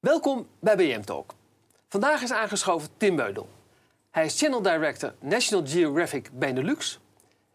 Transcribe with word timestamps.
Welkom 0.00 0.46
bij 0.58 0.76
BM 0.76 1.00
Talk. 1.00 1.34
Vandaag 1.88 2.22
is 2.22 2.32
aangeschoven 2.32 2.88
Tim 2.96 3.16
Beudel. 3.16 3.48
Hij 4.10 4.24
is 4.24 4.38
Channel 4.38 4.62
Director 4.62 5.14
National 5.18 5.66
Geographic 5.66 6.30
Benelux 6.32 6.98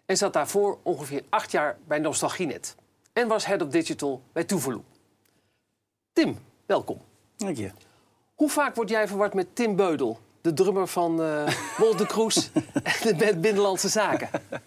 en 0.05 0.17
zat 0.17 0.33
daarvoor 0.33 0.77
ongeveer 0.83 1.23
acht 1.29 1.51
jaar 1.51 1.77
bij 1.87 1.99
Nostalgienet 1.99 2.75
en 3.13 3.27
was 3.27 3.45
Head 3.45 3.61
of 3.61 3.67
Digital 3.67 4.21
bij 4.33 4.43
Tuvalu. 4.43 4.81
Tim, 6.13 6.37
welkom. 6.65 7.01
Dank 7.37 7.57
je. 7.57 7.71
Hoe 8.35 8.49
vaak 8.49 8.75
word 8.75 8.89
jij 8.89 9.07
verward 9.07 9.33
met 9.33 9.55
Tim 9.55 9.75
Beudel, 9.75 10.19
de 10.41 10.53
drummer 10.53 10.87
van 10.87 11.21
uh, 11.21 11.47
Wolter 11.77 12.07
Kroes 12.07 12.49
en 12.83 13.17
de 13.17 13.37
Binnenlandse 13.37 13.89
Zaken? 13.89 14.29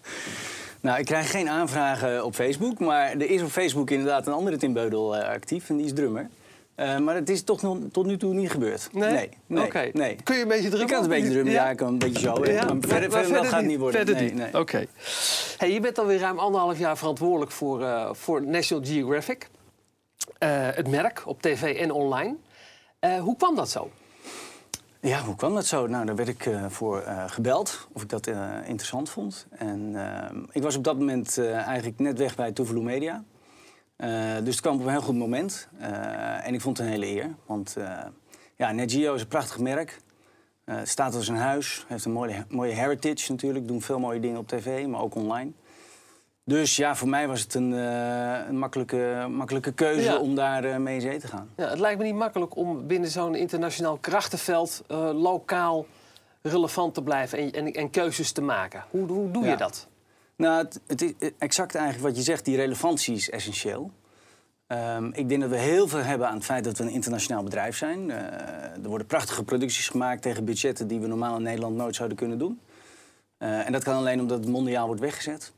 Nou, 0.81 0.99
ik 0.99 1.05
krijg 1.05 1.31
geen 1.31 1.49
aanvragen 1.49 2.25
op 2.25 2.35
Facebook, 2.35 2.79
maar 2.79 3.09
er 3.11 3.29
is 3.29 3.41
op 3.41 3.49
Facebook 3.49 3.89
inderdaad 3.89 4.27
een 4.27 4.33
andere 4.33 4.57
Tim 4.57 4.73
Beudel 4.73 5.15
uh, 5.15 5.23
actief 5.23 5.69
en 5.69 5.77
die 5.77 5.85
is 5.85 5.93
drummer. 5.93 6.29
Uh, 6.79 6.97
maar 6.97 7.15
het 7.15 7.29
is 7.29 7.43
toch 7.43 7.61
nog, 7.61 7.77
tot 7.91 8.05
nu 8.05 8.17
toe 8.17 8.33
niet 8.33 8.51
gebeurd. 8.51 8.89
Nee? 8.91 9.11
Nee. 9.11 9.29
nee, 9.71 9.91
nee. 9.93 10.15
Kun 10.23 10.35
je 10.35 10.41
een 10.41 10.47
beetje 10.47 10.69
drummen? 10.69 10.81
Ik 10.81 10.87
kan 10.93 11.01
het 11.03 11.11
een 11.11 11.17
beetje 11.17 11.31
drummen, 11.31 11.53
ja, 11.53 11.69
ik 11.69 11.77
kan 11.77 11.87
een 11.87 11.97
beetje 11.99 12.19
zo. 12.19 12.45
Ja, 12.45 12.65
Maar 12.65 12.75
verder, 12.79 13.11
verder, 13.11 13.33
dat 13.33 13.45
gaat 13.45 13.59
het 13.59 13.65
niet 13.65 13.79
worden. 13.79 14.05
Verder 14.05 14.23
nee, 14.23 14.33
niet. 14.33 14.55
Oké. 14.55 14.85
Hey, 15.57 15.71
je 15.71 15.79
bent 15.79 15.99
alweer 15.99 16.19
ruim 16.19 16.39
anderhalf 16.39 16.77
jaar 16.77 16.97
verantwoordelijk 16.97 17.51
voor, 17.51 17.83
eh, 17.83 18.09
voor 18.13 18.45
National 18.45 18.85
Geographic. 18.85 19.49
Eh, 20.37 20.49
het 20.51 20.87
merk 20.87 21.23
op 21.25 21.41
tv 21.41 21.75
en 21.77 21.91
online. 21.91 22.35
Eh, 22.99 23.19
hoe 23.19 23.35
kwam 23.37 23.55
dat 23.55 23.69
zo? 23.69 23.91
Ja, 25.01 25.21
hoe 25.21 25.35
kwam 25.35 25.53
dat 25.55 25.65
zo? 25.65 25.87
Nou, 25.87 26.05
daar 26.05 26.15
werd 26.15 26.27
ik 26.29 26.45
eh, 26.45 26.65
voor 26.69 27.01
eh, 27.01 27.23
gebeld 27.27 27.87
of 27.93 28.01
ik 28.01 28.09
dat 28.09 28.27
eh, 28.27 28.35
interessant 28.65 29.09
vond. 29.09 29.47
En 29.49 29.91
eh, 29.95 30.37
ik 30.51 30.63
was 30.63 30.75
op 30.75 30.83
dat 30.83 30.97
moment 30.97 31.37
eh, 31.37 31.53
eigenlijk 31.67 31.99
net 31.99 32.17
weg 32.17 32.35
bij 32.35 32.51
Tuvalu 32.51 32.81
Media. 32.81 33.23
Eh, 33.99 34.35
dus 34.43 34.53
het 34.53 34.61
kwam 34.61 34.75
op 34.79 34.85
een 34.85 34.91
heel 34.91 35.01
goed 35.01 35.15
moment. 35.17 35.67
Eh, 35.79 36.47
en 36.47 36.53
ik 36.53 36.61
vond 36.61 36.77
het 36.77 36.85
een 36.87 36.91
hele 36.93 37.05
eer. 37.07 37.35
Want 37.45 37.75
eh 37.77 37.97
ja, 38.55 38.71
NetGeo 38.71 39.13
is 39.13 39.21
een 39.21 39.27
prachtig 39.27 39.59
merk. 39.59 39.99
Het 40.65 40.89
staat 40.89 41.15
als 41.15 41.27
een 41.27 41.35
huis. 41.35 41.85
Heeft 41.87 42.05
een 42.05 42.11
mooie, 42.11 42.45
mooie 42.49 42.73
heritage 42.73 43.31
natuurlijk. 43.31 43.67
Doen 43.67 43.81
veel 43.81 43.99
mooie 43.99 44.19
dingen 44.19 44.37
op 44.37 44.47
tv, 44.47 44.85
maar 44.87 45.01
ook 45.01 45.15
online. 45.15 45.51
Dus 46.43 46.75
ja, 46.75 46.95
voor 46.95 47.07
mij 47.09 47.27
was 47.27 47.41
het 47.41 47.53
een, 47.53 47.71
een 47.71 48.57
makkelijke, 48.57 49.27
makkelijke 49.29 49.71
keuze 49.71 50.01
Ja. 50.01 50.17
om 50.17 50.35
daar 50.35 50.81
mee 50.81 50.95
in 50.95 51.01
zee 51.01 51.19
te 51.19 51.27
gaan. 51.27 51.49
Ja, 51.55 51.69
het 51.69 51.79
lijkt 51.79 51.99
me 51.99 52.05
niet 52.05 52.15
makkelijk 52.15 52.55
om 52.55 52.87
binnen 52.87 53.09
zo'n 53.09 53.35
internationaal 53.35 53.97
krachtenveld 53.97 54.83
lokaal 55.13 55.85
relevant 56.41 56.93
te 56.93 57.03
blijven 57.03 57.37
en, 57.37 57.51
en, 57.51 57.73
en 57.73 57.89
keuzes 57.89 58.31
te 58.31 58.41
maken. 58.41 58.83
Hoe, 58.89 59.07
hoe 59.07 59.31
doe 59.31 59.45
je 59.45 59.55
dat? 59.55 59.87
Nou, 60.39 60.67
het, 60.87 61.01
is 61.01 61.31
exact 61.37 61.75
eigenlijk 61.75 62.07
wat 62.07 62.17
je 62.17 62.23
zegt, 62.23 62.45
die 62.45 62.55
relevantie 62.55 63.15
is 63.15 63.29
essentieel. 63.29 63.91
Ehm, 64.67 65.09
ik 65.13 65.29
denk 65.29 65.41
dat 65.41 65.49
we 65.49 65.57
heel 65.57 65.87
veel 65.87 65.99
hebben 65.99 66.27
aan 66.27 66.35
het 66.35 66.45
feit 66.45 66.63
dat 66.63 66.77
we 66.77 66.83
een 66.83 66.89
internationaal 66.89 67.43
bedrijf 67.43 67.77
zijn. 67.77 68.11
Eh, 68.11 68.17
er 68.83 68.89
worden 68.89 69.07
prachtige 69.07 69.43
producties 69.43 69.89
gemaakt 69.89 70.21
tegen 70.21 70.45
budgetten 70.45 70.87
die 70.87 70.99
we 70.99 71.07
normaal 71.07 71.35
in 71.35 71.43
Nederland 71.43 71.75
nooit 71.75 71.95
zouden 71.95 72.17
kunnen 72.17 72.37
doen. 72.37 72.59
Eh, 73.37 73.65
en 73.65 73.71
dat 73.71 73.83
kan 73.83 73.95
alleen 73.95 74.19
omdat 74.19 74.39
het 74.39 74.47
mondiaal 74.47 74.85
wordt 74.85 75.01
weggezet. 75.01 75.51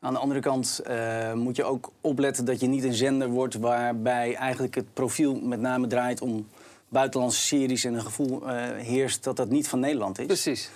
Aan 0.00 0.12
de 0.12 0.18
andere 0.18 0.40
kant 0.40 0.78
eh, 0.78 1.32
moet 1.32 1.56
je 1.56 1.64
ook 1.64 1.92
opletten 2.00 2.44
dat 2.44 2.60
je 2.60 2.66
niet 2.66 2.84
een 2.84 2.94
zender 2.94 3.28
wordt 3.28 3.54
waarbij 3.54 4.34
eigenlijk 4.34 4.74
het 4.74 4.94
profiel 4.94 5.34
met 5.34 5.60
name 5.60 5.86
draait 5.86 6.20
om 6.20 6.48
buitenlandse 6.88 7.40
series 7.40 7.84
en 7.84 7.94
een 7.94 8.02
gevoel 8.02 8.48
heerst 8.76 9.24
dat 9.24 9.36
dat 9.36 9.48
niet 9.48 9.68
van 9.68 9.80
Nederland 9.80 10.18
is. 10.18 10.26
Precies. 10.26 10.70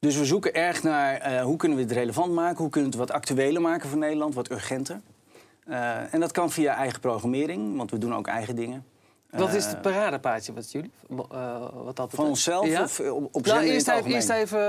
Dus 0.00 0.16
we 0.16 0.24
zoeken 0.24 0.54
erg 0.54 0.82
naar 0.82 1.14
eh, 1.16 1.42
hoe 1.42 1.56
kunnen 1.56 1.78
we 1.78 1.84
het 1.84 1.92
relevant 1.92 2.32
maken, 2.32 2.56
hoe 2.58 2.70
kunnen 2.70 2.90
we 2.90 2.96
het 2.98 3.06
wat 3.06 3.16
actueler 3.16 3.60
maken 3.62 3.88
voor 3.88 3.98
Nederland, 3.98 4.34
wat 4.34 4.50
urgenter. 4.50 5.00
Eh, 5.66 6.14
en 6.14 6.20
dat 6.20 6.32
kan 6.32 6.50
via 6.50 6.74
eigen 6.74 7.00
programmering, 7.00 7.76
want 7.76 7.90
we 7.90 7.98
doen 7.98 8.14
ook 8.14 8.26
eigen 8.26 8.56
dingen. 8.56 8.84
Wat 9.30 9.54
is 9.54 9.64
Eh, 9.64 9.70
het 9.70 9.82
paradepaardje 9.82 10.52
wat 10.52 10.72
jullie? 10.72 10.90
wat 11.84 11.96
dat 11.96 12.10
Van 12.14 12.26
onszelf 12.26 12.66
Ja? 12.66 12.82
of 12.82 13.00
op, 13.00 13.28
op 13.32 13.46
Nou, 13.46 13.62
eerst 13.62 13.88
even, 13.88 14.10
eerst 14.10 14.28
even 14.30 14.60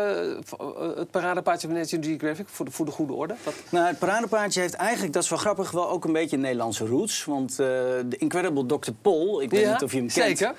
het 0.97 1.11
paradepaardje 1.11 1.67
van 1.67 1.77
National 1.77 2.05
Geographic 2.09 2.47
voor 2.47 2.65
de, 2.65 2.71
voor 2.71 2.85
de 2.85 2.91
goede 2.91 3.13
orde. 3.13 3.35
Wat, 3.43 3.53
Nou, 3.71 3.87
het 3.87 3.99
paradepaardje 3.99 4.61
heeft 4.61 4.73
eigenlijk, 4.73 5.13
dat 5.13 5.23
is 5.23 5.29
wel 5.29 5.39
grappig, 5.39 5.71
wel 5.71 5.89
ook 5.89 6.05
een 6.05 6.13
beetje 6.13 6.37
Nederlandse 6.37 6.85
roots. 6.85 7.25
Want 7.25 7.55
de 7.55 8.15
Incredible 8.17 8.65
Dr. 8.65 8.91
Paul, 9.01 9.41
ik 9.41 9.49
weet 9.49 9.61
Ja, 9.61 9.71
niet 9.71 9.83
of 9.83 9.91
je 9.91 9.97
hem 9.97 10.07
kent, 10.07 10.37
Zeker. 10.37 10.55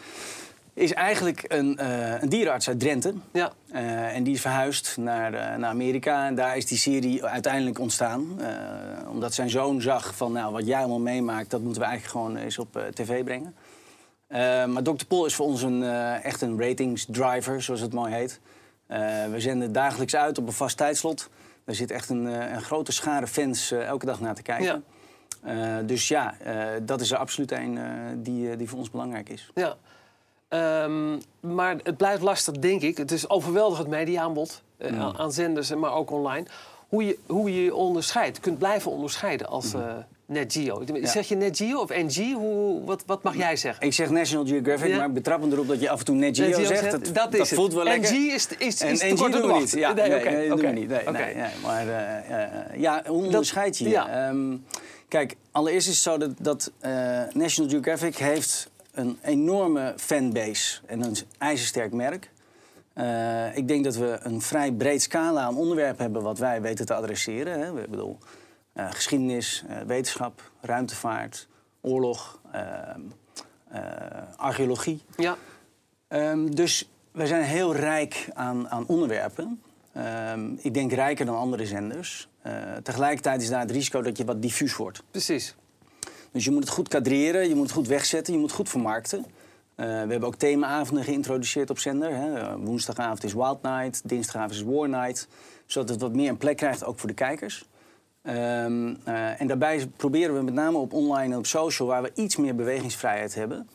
Is 0.81 0.93
eigenlijk 0.93 1.45
een, 1.49 1.79
eh, 1.79 2.23
een 2.23 2.29
dierenarts 2.29 2.69
uit 2.69 2.81
Drenthe. 2.81 3.15
Ja. 3.33 3.53
Eh, 3.73 4.17
en 4.17 4.23
die 4.23 4.35
is 4.35 4.41
verhuisd 4.41 4.97
naar, 4.97 5.35
eh, 5.35 5.57
naar 5.57 5.71
Amerika. 5.71 6.27
En 6.27 6.35
daar 6.35 6.57
is 6.57 6.67
die 6.67 6.79
serie 6.79 7.25
uiteindelijk 7.25 7.79
ontstaan. 7.79 8.41
Omdat 9.11 9.35
zijn 9.35 9.51
zoon 9.51 9.81
zag 9.81 10.17
van, 10.17 10.33
nou, 10.33 10.53
wat 10.53 10.67
jij 10.67 10.79
allemaal 10.79 11.01
meemaakt... 11.01 11.51
dat 11.51 11.61
moeten 11.61 11.83
we 11.83 11.89
eigenlijk 11.89 12.19
gewoon 12.19 12.37
eens 12.37 12.59
op 12.59 12.91
tv 12.95 13.25
brengen. 13.25 13.55
Maar 14.73 14.83
Dr. 14.83 15.05
Pol 15.09 15.27
is 15.27 15.35
voor 15.35 15.47
ons 15.47 15.63
een, 15.63 15.83
echt 16.23 16.41
een 16.41 16.61
ratingsdriver, 16.61 17.63
zoals 17.63 17.81
het 17.81 17.93
mooi 17.93 18.15
heet. 18.15 18.41
We 19.31 19.35
zenden 19.37 19.73
dagelijks 19.73 20.17
uit 20.17 20.39
op 20.39 20.47
een 20.47 20.53
vast 20.53 20.77
tijdslot. 20.77 21.31
Er 21.65 21.75
zit 21.75 21.91
echt 21.91 22.09
een, 22.09 22.25
een 22.25 22.63
grote 22.63 22.93
schare 22.93 23.27
fans 23.27 23.71
elke 23.71 24.07
dag 24.07 24.21
naar 24.21 24.35
te 24.35 24.43
kijken. 24.43 24.85
Eh, 25.43 25.77
dus 25.87 26.09
ja, 26.09 26.35
dat 26.83 27.01
is 27.01 27.11
er 27.11 27.19
absoluut 27.19 27.53
een 27.53 27.79
die, 28.23 28.57
die 28.57 28.69
voor 28.69 28.79
ons 28.79 28.91
belangrijk 28.91 29.29
is. 29.29 29.51
ja. 29.55 29.77
Ehm, 30.51 31.19
maar 31.41 31.77
het 31.83 31.97
blijft 31.97 32.23
lastig, 32.23 32.55
denk 32.55 32.83
ik. 32.83 32.97
Het 32.97 33.11
is 33.13 33.29
overweldigend 33.29 33.89
mediaaanbod 33.89 34.63
eh, 34.79 34.91
Mm. 34.91 35.13
aan- 35.17 35.33
zenders, 35.33 35.75
maar 35.75 35.93
ook 35.95 36.11
online. 36.11 36.47
Hoe 36.89 37.05
je 37.07 37.19
hoe 37.27 37.55
je 37.55 37.65
je 37.65 37.75
onderscheidt, 37.75 38.41
kunt 38.41 38.59
blijven 38.59 38.91
onderscheiden 38.91 39.47
als 39.49 39.75
eh 39.75 39.81
NetGeo. 40.27 40.83
Ja. 40.95 41.07
Zeg 41.07 41.29
je 41.29 41.37
NetGeo 41.37 41.81
of 41.81 41.89
NG? 41.89 42.33
Hoe, 42.33 42.85
wat, 42.85 43.03
wat 43.07 43.23
mag 43.23 43.37
jij 43.37 43.57
zeggen? 43.57 43.87
Ik 43.87 43.93
zeg 43.93 44.11
National 44.11 44.47
Geographic, 44.47 44.89
Ja. 44.89 44.97
maar 44.97 45.07
ik 45.07 45.13
betrap 45.15 45.41
me 45.45 45.53
erop 45.53 45.69
dat 45.69 45.81
je 45.81 45.91
af 45.91 45.99
en 45.99 46.05
toe 46.05 46.15
Net 46.15 46.37
Geo 46.37 46.47
NetGeo 46.47 46.65
zegt. 46.67 46.81
zegt, 46.81 47.15
Dat, 47.15 47.49
voelt 47.49 47.73
wel 47.75 47.85
lekker. 47.85 48.11
NG 48.13 48.33
is, 48.33 48.47
is, 48.59 48.81
En 48.81 48.91
is 48.91 48.99
te 48.99 49.07
NG 49.07 49.19
doen 49.31 49.47
we 49.53 49.59
niet. 49.59 49.71
Ja, 49.71 49.93
nee, 49.93 50.09
nee, 50.11 50.49
doen 50.49 50.59
we 50.59 50.67
niet. 50.67 50.89
Nee, 50.89 51.05
nee, 51.05 51.35
nee. 51.35 51.51
Maar 51.63 51.89
eh, 51.89 52.81
ja, 52.81 53.03
hoe 53.07 53.25
onderscheid 53.25 53.79
je 53.79 53.85
je? 53.85 53.91
ja. 53.91 54.29
Ehm, 54.29 54.57
kijk, 55.09 55.37
allereerst 55.51 55.89
is 55.89 55.95
het 55.95 56.03
zo 56.03 56.19
dat, 56.19 56.31
dat 56.41 56.73
National 57.33 57.71
Geographic 57.71 58.17
heeft 58.17 58.70
een 58.93 59.19
enorme 59.23 59.95
fanbase 59.97 60.81
en 60.87 61.03
een 61.03 61.17
ijzersterk 61.39 61.93
merk. 61.93 62.31
Eh, 62.93 63.57
ik 63.57 63.69
denk 63.69 63.85
dat 63.85 63.97
we 63.97 64.19
een 64.23 64.41
vrij 64.41 64.73
breed 64.73 65.03
scala 65.03 65.41
aan 65.43 65.57
onderwerpen 65.57 66.03
hebben 66.03 66.23
wat 66.23 66.39
wij 66.39 66.63
weten 66.63 66.87
te 66.87 66.95
adresseren. 66.95 67.61
Hè. 67.61 67.73
We 67.73 67.87
bedoel, 67.91 68.19
eh, 68.73 68.91
geschiedenis, 68.91 69.65
eh, 69.69 69.77
wetenschap, 69.87 70.51
ruimtevaart, 70.61 71.49
oorlog, 71.81 72.41
ehm, 72.53 73.01
eh, 73.69 73.83
archeologie. 74.37 75.03
Ja, 75.17 75.37
Ehm, 76.09 76.47
dus 76.47 76.91
wij 77.13 77.27
zijn 77.27 77.43
heel 77.43 77.75
rijk 77.75 78.29
aan, 78.35 78.69
aan 78.69 78.87
onderwerpen. 78.87 79.63
Ehm, 79.93 80.53
ik 80.59 80.75
denk 80.75 80.93
rijker 80.93 81.27
dan 81.27 81.37
andere 81.37 81.67
zenders. 81.67 82.29
Tegelijkertijd 82.83 83.43
is 83.43 83.49
daar 83.49 83.61
het 83.61 83.71
risico 83.71 84.03
dat 84.03 84.17
je 84.19 84.25
wat 84.25 84.43
diffuus 84.43 84.77
wordt. 84.77 85.03
precies. 85.11 85.55
Dus 86.33 86.45
je 86.45 86.51
moet 86.51 86.63
het 86.63 86.73
goed 86.73 86.89
kadreren, 86.89 87.49
je 87.49 87.55
moet 87.55 87.63
het 87.63 87.73
goed 87.73 87.89
wegzetten, 87.89 88.33
je 88.33 88.39
moet 88.39 88.49
het 88.49 88.59
goed 88.59 88.69
vermarkten. 88.69 89.25
Eh, 89.75 89.87
we 89.87 89.93
hebben 89.93 90.25
ook 90.25 90.37
themaavonden 90.37 91.05
geïntroduceerd 91.05 91.71
op 91.71 91.79
zender. 91.79 92.15
Hè. 92.15 92.59
Woensdagavond 92.59 93.25
is 93.25 93.33
Wild 93.33 93.63
Night, 93.63 94.09
dinsdagavond 94.09 94.53
is 94.53 94.63
War 94.63 94.89
Night. 94.89 95.29
Zodat 95.67 95.89
het 95.89 96.01
wat 96.01 96.15
meer 96.15 96.29
een 96.29 96.37
plek 96.37 96.57
krijgt, 96.57 96.85
ook 96.85 96.99
voor 96.99 97.09
de 97.09 97.15
kijkers. 97.15 97.69
Ehm, 98.23 98.95
eh, 99.05 99.41
en 99.41 99.47
daarbij 99.47 99.89
proberen 99.97 100.35
we 100.35 100.43
met 100.43 100.55
name 100.55 100.79
op 100.79 100.93
online 100.93 101.33
en 101.33 101.39
op 101.39 101.47
social, 101.47 101.89
waar 101.89 102.03
we 102.03 102.11
iets 102.15 102.37
meer 102.37 102.55
bewegingsvrijheid 102.55 103.35
hebben, 103.35 103.69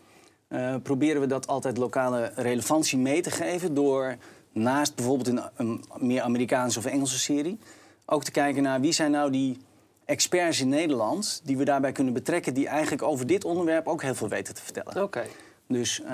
eh, 0.48 0.76
proberen 0.84 1.22
we 1.22 1.28
dat 1.28 1.48
altijd 1.48 1.78
lokale 1.78 2.32
relevantie 2.36 2.98
mee 2.98 3.22
te 3.22 3.32
geven 3.32 3.74
door 3.74 4.16
naast 4.52 4.96
bijvoorbeeld 4.96 5.28
een, 5.28 5.42
een 5.56 5.84
meer 5.98 6.22
Amerikaanse 6.22 6.80
of 6.80 6.86
Engelse 6.86 7.20
serie 7.20 7.60
ook 8.06 8.24
te 8.24 8.32
kijken 8.32 8.64
naar 8.64 8.82
wie 8.82 8.92
zijn 8.92 9.12
nou 9.12 9.32
die 9.32 9.58
experts 10.06 10.60
in 10.60 10.70
Nederland 10.70 11.42
die 11.44 11.58
we 11.58 11.64
daarbij 11.64 11.92
kunnen 11.92 12.14
betrekken 12.14 12.54
die 12.54 12.68
eigenlijk 12.68 13.04
over 13.04 13.28
dit 13.28 13.46
onderwerp 13.46 13.88
ook 13.88 14.02
heel 14.02 14.16
veel 14.16 14.28
weten 14.30 14.54
te 14.54 14.62
vertellen. 14.62 15.04
Oké. 15.04 15.24
Dus 15.68 16.02
eh, 16.02 16.12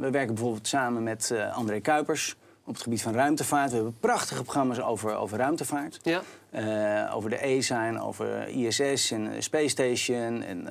we 0.00 0.10
werken 0.10 0.34
bijvoorbeeld 0.34 0.68
samen 0.68 1.02
met 1.02 1.30
eh, 1.30 1.56
André 1.56 1.80
Kuipers 1.80 2.36
op 2.64 2.74
het 2.74 2.82
gebied 2.82 3.02
van 3.02 3.14
ruimtevaart. 3.14 3.68
We 3.68 3.74
hebben 3.74 3.96
prachtige 4.00 4.42
programma's 4.42 4.80
over, 4.80 5.14
over 5.14 5.38
ruimtevaart. 5.38 5.98
Ja. 6.02 6.22
Eh, 6.50 7.16
over 7.16 7.30
de 7.30 7.36
ESA 7.36 7.86
en 7.86 8.00
over 8.00 8.48
ISS 8.48 9.10
en 9.10 9.42
Space 9.42 9.68
Station. 9.68 10.42
En 10.42 10.68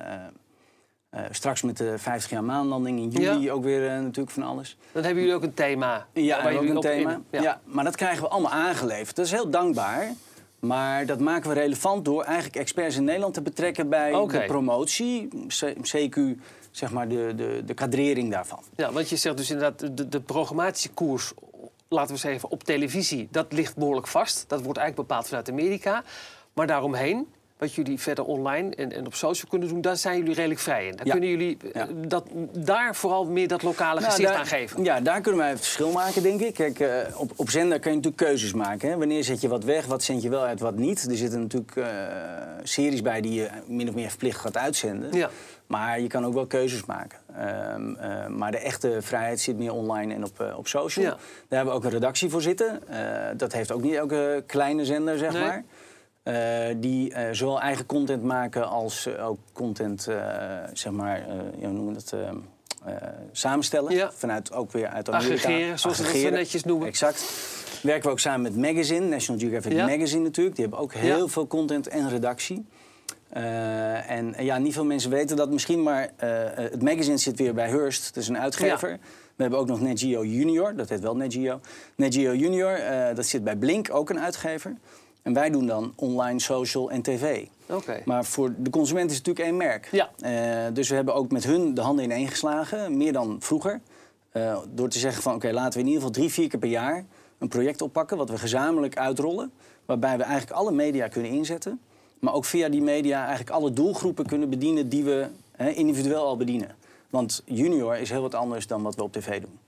straks 1.30 1.62
met 1.62 1.76
de 1.76 1.98
50 1.98 2.30
jaar 2.30 2.44
maanlanding 2.44 2.98
in 2.98 3.08
juli 3.08 3.40
Ja. 3.40 3.52
ook 3.52 3.64
weer 3.64 3.80
natuurlijk 3.80 4.30
van 4.30 4.42
alles. 4.42 4.76
Dan 4.92 5.02
hebben 5.02 5.22
jullie 5.22 5.36
ook 5.36 5.42
een 5.42 5.54
thema. 5.54 6.06
Ja, 6.12 6.42
waar 6.42 6.56
ook 6.56 6.62
een 6.62 6.80
thema. 6.80 7.20
Ja. 7.30 7.42
Ja. 7.42 7.60
maar 7.64 7.84
dat 7.84 7.96
krijgen 7.96 8.22
we 8.22 8.28
allemaal 8.28 8.52
aangeleverd. 8.52 9.16
Dat 9.16 9.26
is 9.26 9.32
heel 9.32 9.50
dankbaar. 9.50 10.12
Maar 10.66 11.06
dat 11.06 11.20
maken 11.20 11.48
we 11.48 11.54
relevant 11.54 12.04
door 12.04 12.22
eigenlijk 12.22 12.56
experts 12.56 12.96
in 12.96 13.04
Nederland 13.04 13.34
te 13.34 13.42
betrekken 13.42 13.88
bij 13.88 14.26
de 14.26 14.44
promotie, 14.46 15.28
CQ, 15.82 16.20
zeg 16.70 16.92
maar 16.92 17.08
de, 17.08 17.32
de, 17.36 17.62
de 17.64 17.74
kadrering 17.74 18.30
daarvan. 18.30 18.62
Ja, 18.76 18.92
want 18.92 19.08
je 19.08 19.16
zegt 19.16 19.36
dus 19.36 19.50
inderdaad, 19.50 19.96
de, 19.96 20.08
de 20.08 20.20
programmatiekoers, 20.20 21.32
laten 21.88 22.14
we 22.14 22.20
zeggen 22.20 22.50
op 22.50 22.64
televisie, 22.64 23.28
dat 23.30 23.52
ligt 23.52 23.76
behoorlijk 23.76 24.06
vast. 24.06 24.44
Dat 24.48 24.62
wordt 24.62 24.78
eigenlijk 24.78 25.08
bepaald 25.08 25.28
vanuit 25.28 25.50
Amerika. 25.50 26.04
Maar 26.52 26.66
daaromheen 26.66 27.26
wat 27.62 27.74
jullie 27.74 28.00
verder 28.00 28.24
online 28.24 28.74
en, 28.74 28.92
en 28.92 29.06
op 29.06 29.14
social 29.14 29.50
kunnen 29.50 29.68
doen, 29.68 29.80
daar 29.80 29.96
zijn 29.96 30.18
jullie 30.18 30.34
redelijk 30.34 30.60
vrij 30.60 30.86
in. 30.86 30.96
Daar 30.96 31.06
Ja. 31.06 31.12
kunnen 31.12 31.30
jullie 31.30 31.56
eh, 31.62 31.70
Ja. 31.74 31.88
dat, 32.06 32.24
daar 32.52 32.94
vooral 32.94 33.24
meer 33.24 33.48
dat 33.48 33.62
lokale 33.62 34.00
Nou, 34.00 34.12
gezicht 34.12 34.28
daar- 34.28 34.38
aan 34.38 34.46
geven. 34.46 34.84
Ja, 34.84 35.00
daar 35.00 35.20
kunnen 35.20 35.40
wij 35.40 35.50
het 35.50 35.58
verschil 35.58 35.92
maken, 35.92 36.22
denk 36.22 36.40
ik. 36.40 36.54
Kijk, 36.54 36.80
eh, 36.80 36.90
op, 37.16 37.32
op 37.36 37.50
zender 37.50 37.78
kun 37.78 37.90
je 37.90 37.96
natuurlijk 37.96 38.22
keuzes 38.24 38.52
maken. 38.52 38.88
Hè? 38.90 38.96
Wanneer 38.96 39.24
zet 39.24 39.40
je 39.40 39.48
wat 39.48 39.64
weg, 39.64 39.86
wat 39.86 40.02
zend 40.02 40.22
je 40.22 40.28
wel 40.28 40.42
uit, 40.42 40.60
wat 40.60 40.76
niet. 40.76 41.06
Er 41.10 41.16
zitten 41.16 41.40
natuurlijk 41.40 41.76
eh, 41.76 41.86
series 42.62 43.02
bij 43.02 43.20
die 43.20 43.32
je 43.34 43.48
min 43.66 43.88
of 43.88 43.94
meer 43.94 44.08
verplicht 44.08 44.40
gaat 44.40 44.56
uitzenden. 44.56 45.12
Ja. 45.12 45.30
Maar 45.66 46.00
je 46.00 46.06
kan 46.08 46.26
ook 46.26 46.34
wel 46.34 46.46
keuzes 46.46 46.84
maken. 46.84 47.18
Ehm, 47.36 47.94
eh, 47.94 48.26
maar 48.26 48.50
de 48.50 48.58
echte 48.58 48.96
vrijheid 49.00 49.40
zit 49.40 49.56
meer 49.58 49.72
online 49.72 50.14
en 50.14 50.24
op, 50.24 50.52
op 50.56 50.66
social. 50.68 51.04
Ja. 51.04 51.10
Daar 51.10 51.18
hebben 51.48 51.72
we 51.72 51.78
ook 51.78 51.84
een 51.84 51.90
redactie 51.90 52.30
voor 52.30 52.42
zitten. 52.42 52.82
Dat 53.36 53.52
heeft 53.52 53.72
ook 53.72 53.82
niet 53.82 53.94
elke 53.94 54.44
kleine 54.46 54.84
zender, 54.84 55.18
zeg 55.18 55.32
Nee. 55.32 55.42
maar. 55.42 55.64
Eh, 56.22 56.34
die 56.76 57.12
eh, 57.14 57.28
zowel 57.32 57.60
eigen 57.60 57.86
content 57.86 58.22
maken 58.22 58.68
als 58.68 59.06
eh, 59.06 59.28
ook 59.28 59.38
content, 59.52 60.08
zeg 60.72 60.92
maar, 60.92 61.26
hoe 61.58 61.72
noemen 61.72 61.94
we 61.94 62.00
dat, 62.04 62.14
samenstellen. 63.32 63.94
Ja. 63.94 64.12
Vanuit 64.12 64.52
ook 64.52 64.72
weer 64.72 64.86
uit 64.86 65.10
Amerika. 65.10 65.34
Aggregeren, 65.34 65.78
zoals 65.78 65.96
ze 65.96 66.22
dat 66.22 66.32
netjes 66.32 66.64
noemen. 66.64 66.86
Exact. 66.88 67.24
Werken 67.82 68.02
we 68.04 68.10
ook 68.10 68.20
samen 68.20 68.42
met 68.42 68.56
Magazine, 68.56 69.06
National 69.06 69.40
Geographic 69.40 69.72
Ja. 69.72 69.86
Magazine 69.86 70.22
natuurlijk. 70.22 70.56
Die 70.56 70.64
hebben 70.64 70.82
ook 70.82 70.94
heel 70.94 71.18
Ja. 71.18 71.26
veel 71.26 71.46
content 71.46 71.88
en 71.88 72.08
redactie. 72.08 72.66
En 74.06 74.34
ja, 74.38 74.58
niet 74.58 74.72
veel 74.72 74.84
mensen 74.84 75.10
weten 75.10 75.36
dat 75.36 75.50
misschien, 75.50 75.82
maar 75.82 76.10
het 76.54 76.82
magazine 76.82 77.16
zit 77.16 77.38
weer 77.38 77.54
bij 77.54 77.68
Hearst, 77.68 78.14
dat 78.14 78.22
is 78.22 78.28
een 78.28 78.38
uitgever. 78.38 78.98
We 79.36 79.42
hebben 79.42 79.58
ook 79.58 79.66
nog 79.66 79.80
Net 79.80 80.00
Geo 80.00 80.24
Junior, 80.24 80.76
dat 80.76 80.88
heet 80.88 81.00
wel 81.00 81.16
Net 81.16 81.32
Geo. 81.32 81.60
Net 81.96 82.14
Geo 82.14 82.34
Junior, 82.34 82.78
dat 83.14 83.26
zit 83.26 83.44
bij 83.44 83.56
Blink, 83.56 83.94
ook 83.94 84.10
een 84.10 84.20
uitgever. 84.20 84.76
En 85.22 85.32
wij 85.32 85.50
doen 85.50 85.66
dan 85.66 85.92
online, 85.96 86.40
social 86.40 86.90
en 86.90 87.02
tv. 87.02 87.46
Oké. 87.66 88.02
Maar 88.04 88.24
voor 88.24 88.54
de 88.58 88.70
consument 88.70 89.10
is 89.10 89.16
het 89.16 89.26
natuurlijk 89.26 89.54
één 89.54 89.68
merk. 89.68 89.88
Ja. 89.90 90.10
Eh, 90.18 90.74
dus 90.74 90.88
we 90.88 90.94
hebben 90.94 91.14
ook 91.14 91.30
met 91.30 91.44
hun 91.44 91.74
de 91.74 91.80
handen 91.80 92.04
ineen 92.04 92.28
geslagen, 92.28 92.96
meer 92.96 93.12
dan 93.12 93.36
vroeger. 93.40 93.80
Eh, 94.30 94.58
door 94.68 94.88
te 94.88 94.98
zeggen 94.98 95.22
van 95.22 95.34
oké, 95.34 95.52
laten 95.52 95.72
we 95.72 95.78
in 95.78 95.86
ieder 95.86 96.02
geval 96.02 96.14
drie, 96.14 96.32
vier 96.32 96.48
keer 96.48 96.58
per 96.58 96.68
jaar 96.68 97.04
een 97.38 97.48
project 97.48 97.82
oppakken... 97.82 98.16
wat 98.16 98.30
we 98.30 98.38
gezamenlijk 98.38 98.96
uitrollen. 98.96 99.52
Waarbij 99.84 100.16
we 100.16 100.22
eigenlijk 100.22 100.58
alle 100.58 100.72
media 100.72 101.08
kunnen 101.08 101.30
inzetten. 101.30 101.80
Maar 102.18 102.34
ook 102.34 102.44
via 102.44 102.68
die 102.68 102.82
media 102.82 103.20
eigenlijk 103.20 103.50
alle 103.50 103.72
doelgroepen 103.72 104.26
kunnen 104.26 104.50
bedienen... 104.50 104.88
die 104.88 105.04
we 105.04 105.26
individueel 105.74 106.24
al 106.24 106.36
bedienen. 106.36 106.76
Want 107.12 107.42
junior 107.44 107.96
is 107.96 108.10
heel 108.10 108.22
wat 108.22 108.34
anders 108.34 108.66
dan 108.66 108.82
wat 108.82 108.94
we 108.94 109.02
op 109.02 109.12
tv 109.12 109.40
doen. 109.40 109.58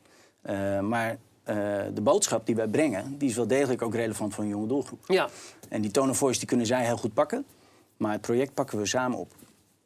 Eh, 0.43 0.81
maar 0.81 1.19
eh, 1.45 1.57
de 1.95 2.01
boodschap 2.01 2.47
die 2.47 2.55
wij 2.55 2.67
brengen... 2.67 3.19
die 3.19 3.29
is 3.29 3.37
wel 3.37 3.47
degelijk 3.47 3.83
ook 3.83 3.95
relevant 3.95 4.35
voor 4.35 4.45
een 4.45 4.51
jonge 4.51 4.67
doelgroep. 4.67 5.05
Ja. 5.07 5.29
En 5.69 5.81
die 5.81 5.91
tone 5.91 6.11
of 6.11 6.17
voice 6.17 6.39
die 6.39 6.49
kunnen 6.49 6.67
zij 6.67 6.85
heel 6.85 6.97
goed 6.97 7.15
pakken. 7.15 7.45
Maar 7.97 8.13
het 8.13 8.21
project 8.21 8.55
pakken 8.55 8.79
we 8.79 8.87
samen 8.87 9.19
op. 9.19 9.33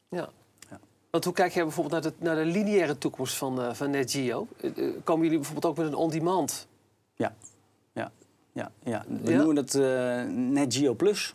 Ja. 0.09 0.29
Ja. 0.71 0.79
Want 1.11 1.25
hoe 1.25 1.33
kijk 1.33 1.53
jij 1.53 1.63
bijvoorbeeld 1.63 2.03
naar 2.03 2.13
de, 2.13 2.25
naar 2.25 2.37
de 2.37 2.51
lineaire 2.51 2.99
toekomst 2.99 3.37
van, 3.37 3.61
eh 3.63 3.75
van 3.75 3.91
NetGeo? 3.91 4.47
Eh, 4.61 4.71
komen 5.05 5.23
jullie 5.25 5.39
bijvoorbeeld 5.39 5.67
ook 5.67 5.77
met 5.77 5.87
een 5.87 5.95
on-demand? 5.99 6.67
Ja, 7.15 7.35
ja, 7.93 8.11
ja. 8.53 8.71
ja. 8.83 9.05
We 9.23 9.31
Ja? 9.31 9.37
noemen 9.37 9.55
dat 9.55 9.75
eh 9.75 10.23
Net 10.29 10.75
Geo 10.75 10.95
Plus. 10.95 11.35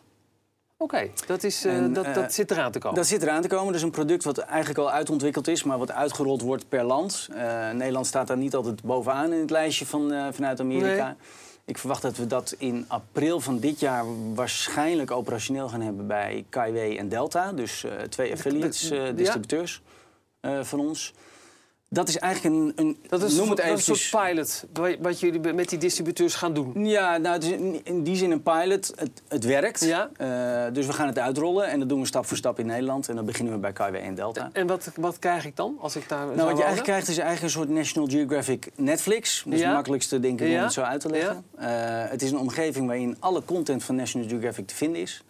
Oké, 0.76 1.10
dat, 1.26 1.42
is, 1.42 1.64
eh, 1.64 1.76
En, 1.76 1.92
dat, 1.92 2.04
eh, 2.04 2.14
dat 2.14 2.32
zit 2.32 2.50
eraan 2.50 2.72
te 2.72 2.78
komen. 2.78 2.96
Dat 2.96 3.06
zit 3.06 3.22
eraan 3.22 3.42
te 3.42 3.48
komen. 3.48 3.66
Dat 3.66 3.74
is 3.74 3.82
een 3.82 3.90
product 3.90 4.24
wat 4.24 4.38
eigenlijk 4.38 4.78
al 4.78 4.90
uitontwikkeld 4.90 5.48
is, 5.48 5.62
maar 5.62 5.78
wat 5.78 5.90
uitgerold 5.90 6.42
wordt 6.42 6.68
per 6.68 6.84
land. 6.84 7.28
Eh, 7.32 7.70
Nederland 7.70 8.06
staat 8.06 8.26
daar 8.26 8.36
niet 8.36 8.54
altijd 8.54 8.82
bovenaan 8.82 9.32
in 9.32 9.40
het 9.40 9.50
lijstje 9.50 9.86
van, 9.86 10.32
vanuit 10.32 10.60
Amerika. 10.60 11.06
Nee. 11.06 11.14
Ik 11.64 11.78
verwacht 11.78 12.02
dat 12.02 12.16
we 12.16 12.26
dat 12.26 12.54
in 12.58 12.84
april 12.88 13.40
van 13.40 13.58
dit 13.58 13.80
jaar 13.80 14.04
waarschijnlijk 14.34 15.10
operationeel 15.10 15.68
gaan 15.68 15.80
hebben 15.80 16.06
bij 16.06 16.44
KW 16.48 16.76
en 16.76 17.08
Delta. 17.08 17.52
Dus 17.52 17.84
twee 18.08 18.32
affiliates, 18.32 18.88
ja. 18.88 19.12
distributeurs 19.12 19.82
van 20.62 20.80
ons. 20.80 21.14
Dat 21.94 22.08
is 22.08 22.18
eigenlijk 22.18 22.54
een, 22.54 22.72
een 22.76 22.96
dat 23.08 23.22
is, 23.22 23.34
noem 23.36 23.48
het 23.50 23.58
soort- 23.58 23.68
dat 23.68 23.78
is 23.78 23.86
een 23.88 23.96
soort 23.96 24.24
pilot 24.26 24.64
wat- 25.00 25.20
jullie 25.20 25.52
met 25.52 25.68
die 25.68 25.78
distributeurs 25.78 26.34
gaan 26.34 26.54
doen. 26.54 26.84
Ja, 26.86 27.16
nou, 27.16 27.34
het 27.34 27.44
is 27.44 27.50
in- 27.84 28.02
die 28.02 28.16
zin 28.16 28.30
een 28.30 28.42
pilot. 28.42 28.92
Het, 28.96 29.10
het 29.28 29.44
werkt. 29.44 29.84
Ja. 29.84 30.10
Eh, 30.16 30.72
dus 30.72 30.86
we 30.86 30.92
gaan 30.92 31.06
het 31.06 31.18
uitrollen 31.18 31.66
en 31.68 31.78
dat 31.78 31.88
doen 31.88 32.00
we 32.00 32.06
stap 32.06 32.26
voor 32.26 32.36
stap 32.36 32.58
in 32.58 32.66
Nederland. 32.66 33.08
En 33.08 33.16
dan 33.16 33.24
beginnen 33.24 33.52
we 33.54 33.58
bij 33.60 33.72
KW 33.72 33.94
en 33.94 34.14
Delta. 34.14 34.50
En 34.52 34.66
wat, 34.66 34.90
wat 34.96 35.18
krijg 35.18 35.44
ik 35.46 35.56
dan 35.56 35.76
als 35.80 35.96
ik 35.96 36.08
daar 36.08 36.18
Nou, 36.18 36.28
wat 36.28 36.36
je 36.38 36.42
wonen? 36.44 36.56
eigenlijk 36.64 36.86
krijgt 36.88 37.08
is 37.08 37.18
eigenlijk 37.18 37.42
een 37.54 37.60
soort 37.60 37.68
National 37.68 38.08
Geographic 38.08 38.68
Netflix. 38.76 39.42
Dat 39.44 39.52
is 39.54 39.58
Ja. 39.60 39.64
het 39.66 39.74
makkelijkste, 39.74 40.20
denk 40.20 40.40
ik, 40.40 40.46
om 40.46 40.52
Ja. 40.52 40.62
het 40.62 40.72
zo 40.72 40.80
uit 40.80 41.00
te 41.00 41.08
leggen. 41.10 41.44
Eh, 41.56 41.66
het 42.10 42.22
is 42.22 42.30
een 42.30 42.38
omgeving 42.38 42.86
waarin 42.86 43.16
alle 43.18 43.42
content 43.44 43.84
van 43.84 43.94
National 43.94 44.28
Geographic 44.28 44.66
te 44.66 44.74
vinden 44.74 45.00
is. 45.00 45.22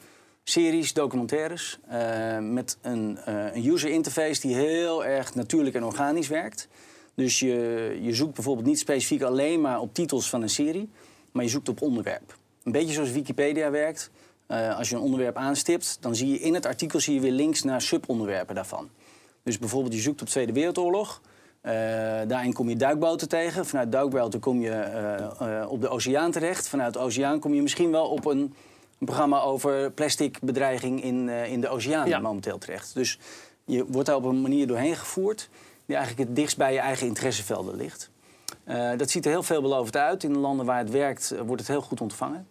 Series, 0.46 0.92
documentaires, 0.92 1.78
eh, 1.88 2.38
met 2.38 2.78
een, 2.80 3.18
eh, 3.24 3.54
een 3.54 3.66
user 3.66 3.90
interface 3.90 4.40
die 4.40 4.54
heel 4.54 5.04
erg 5.04 5.34
natuurlijk 5.34 5.76
en 5.76 5.84
organisch 5.84 6.28
werkt. 6.28 6.68
Dus 7.14 7.38
je, 7.38 7.98
je 8.02 8.14
zoekt 8.14 8.34
bijvoorbeeld 8.34 8.66
niet 8.66 8.78
specifiek 8.78 9.22
alleen 9.22 9.60
maar 9.60 9.80
op 9.80 9.94
titels 9.94 10.28
van 10.28 10.42
een 10.42 10.48
serie, 10.48 10.88
maar 11.32 11.44
je 11.44 11.50
zoekt 11.50 11.68
op 11.68 11.82
onderwerp. 11.82 12.36
Een 12.62 12.72
beetje 12.72 12.92
zoals 12.92 13.10
Wikipedia 13.10 13.70
werkt. 13.70 14.10
Eh, 14.46 14.78
als 14.78 14.88
je 14.88 14.94
een 14.94 15.00
onderwerp 15.00 15.36
aanstipt, 15.36 15.98
dan 16.00 16.14
zie 16.14 16.28
je 16.28 16.38
in 16.38 16.54
het 16.54 16.66
artikel 16.66 17.00
zie 17.00 17.14
je 17.14 17.20
weer 17.20 17.32
links 17.32 17.62
naar 17.62 17.82
subonderwerpen 17.82 18.54
daarvan. 18.54 18.88
Dus 19.42 19.58
bijvoorbeeld 19.58 19.94
je 19.94 20.00
zoekt 20.00 20.22
op 20.22 20.28
Tweede 20.28 20.52
Wereldoorlog. 20.52 21.20
Daarin 22.26 22.52
kom 22.52 22.68
je 22.68 22.76
duikboten 22.76 23.28
tegen. 23.28 23.66
Vanuit 23.66 23.92
duikboten 23.92 24.40
kom 24.40 24.60
je 24.60 25.66
op 25.68 25.80
de 25.80 25.88
oceaan 25.88 26.30
terecht. 26.30 26.68
Vanuit 26.68 26.92
de 26.92 26.98
oceaan 26.98 27.38
kom 27.38 27.54
je 27.54 27.62
misschien 27.62 27.90
wel 27.90 28.06
op 28.06 28.24
een 28.24 28.54
programma 29.04 29.40
over 29.40 29.90
plasticbedreiging 29.90 31.02
in, 31.02 31.28
eh, 31.28 31.52
in 31.52 31.60
de 31.60 31.68
oceaan 31.68 32.08
Ja. 32.08 32.18
momenteel 32.18 32.58
terecht. 32.58 32.94
Dus 32.94 33.18
je 33.64 33.84
wordt 33.88 34.06
daar 34.06 34.16
op 34.16 34.24
een 34.24 34.40
manier 34.40 34.66
doorheen 34.66 34.96
gevoerd 34.96 35.48
die 35.86 35.96
eigenlijk 35.96 36.28
het 36.28 36.36
dichtst 36.36 36.56
bij 36.56 36.72
je 36.72 36.78
eigen 36.78 37.06
interessevelden 37.06 37.76
ligt. 37.76 38.10
Eh, 38.64 38.90
dat 38.96 39.10
ziet 39.10 39.24
er 39.24 39.30
heel 39.30 39.42
veelbelovend 39.42 39.96
uit. 39.96 40.24
In 40.24 40.32
de 40.32 40.38
landen 40.38 40.66
waar 40.66 40.78
het 40.78 40.90
werkt 40.90 41.30
eh, 41.30 41.40
wordt 41.40 41.60
het 41.60 41.70
heel 41.70 41.80
goed 41.82 42.00
ontvangen. 42.00 42.46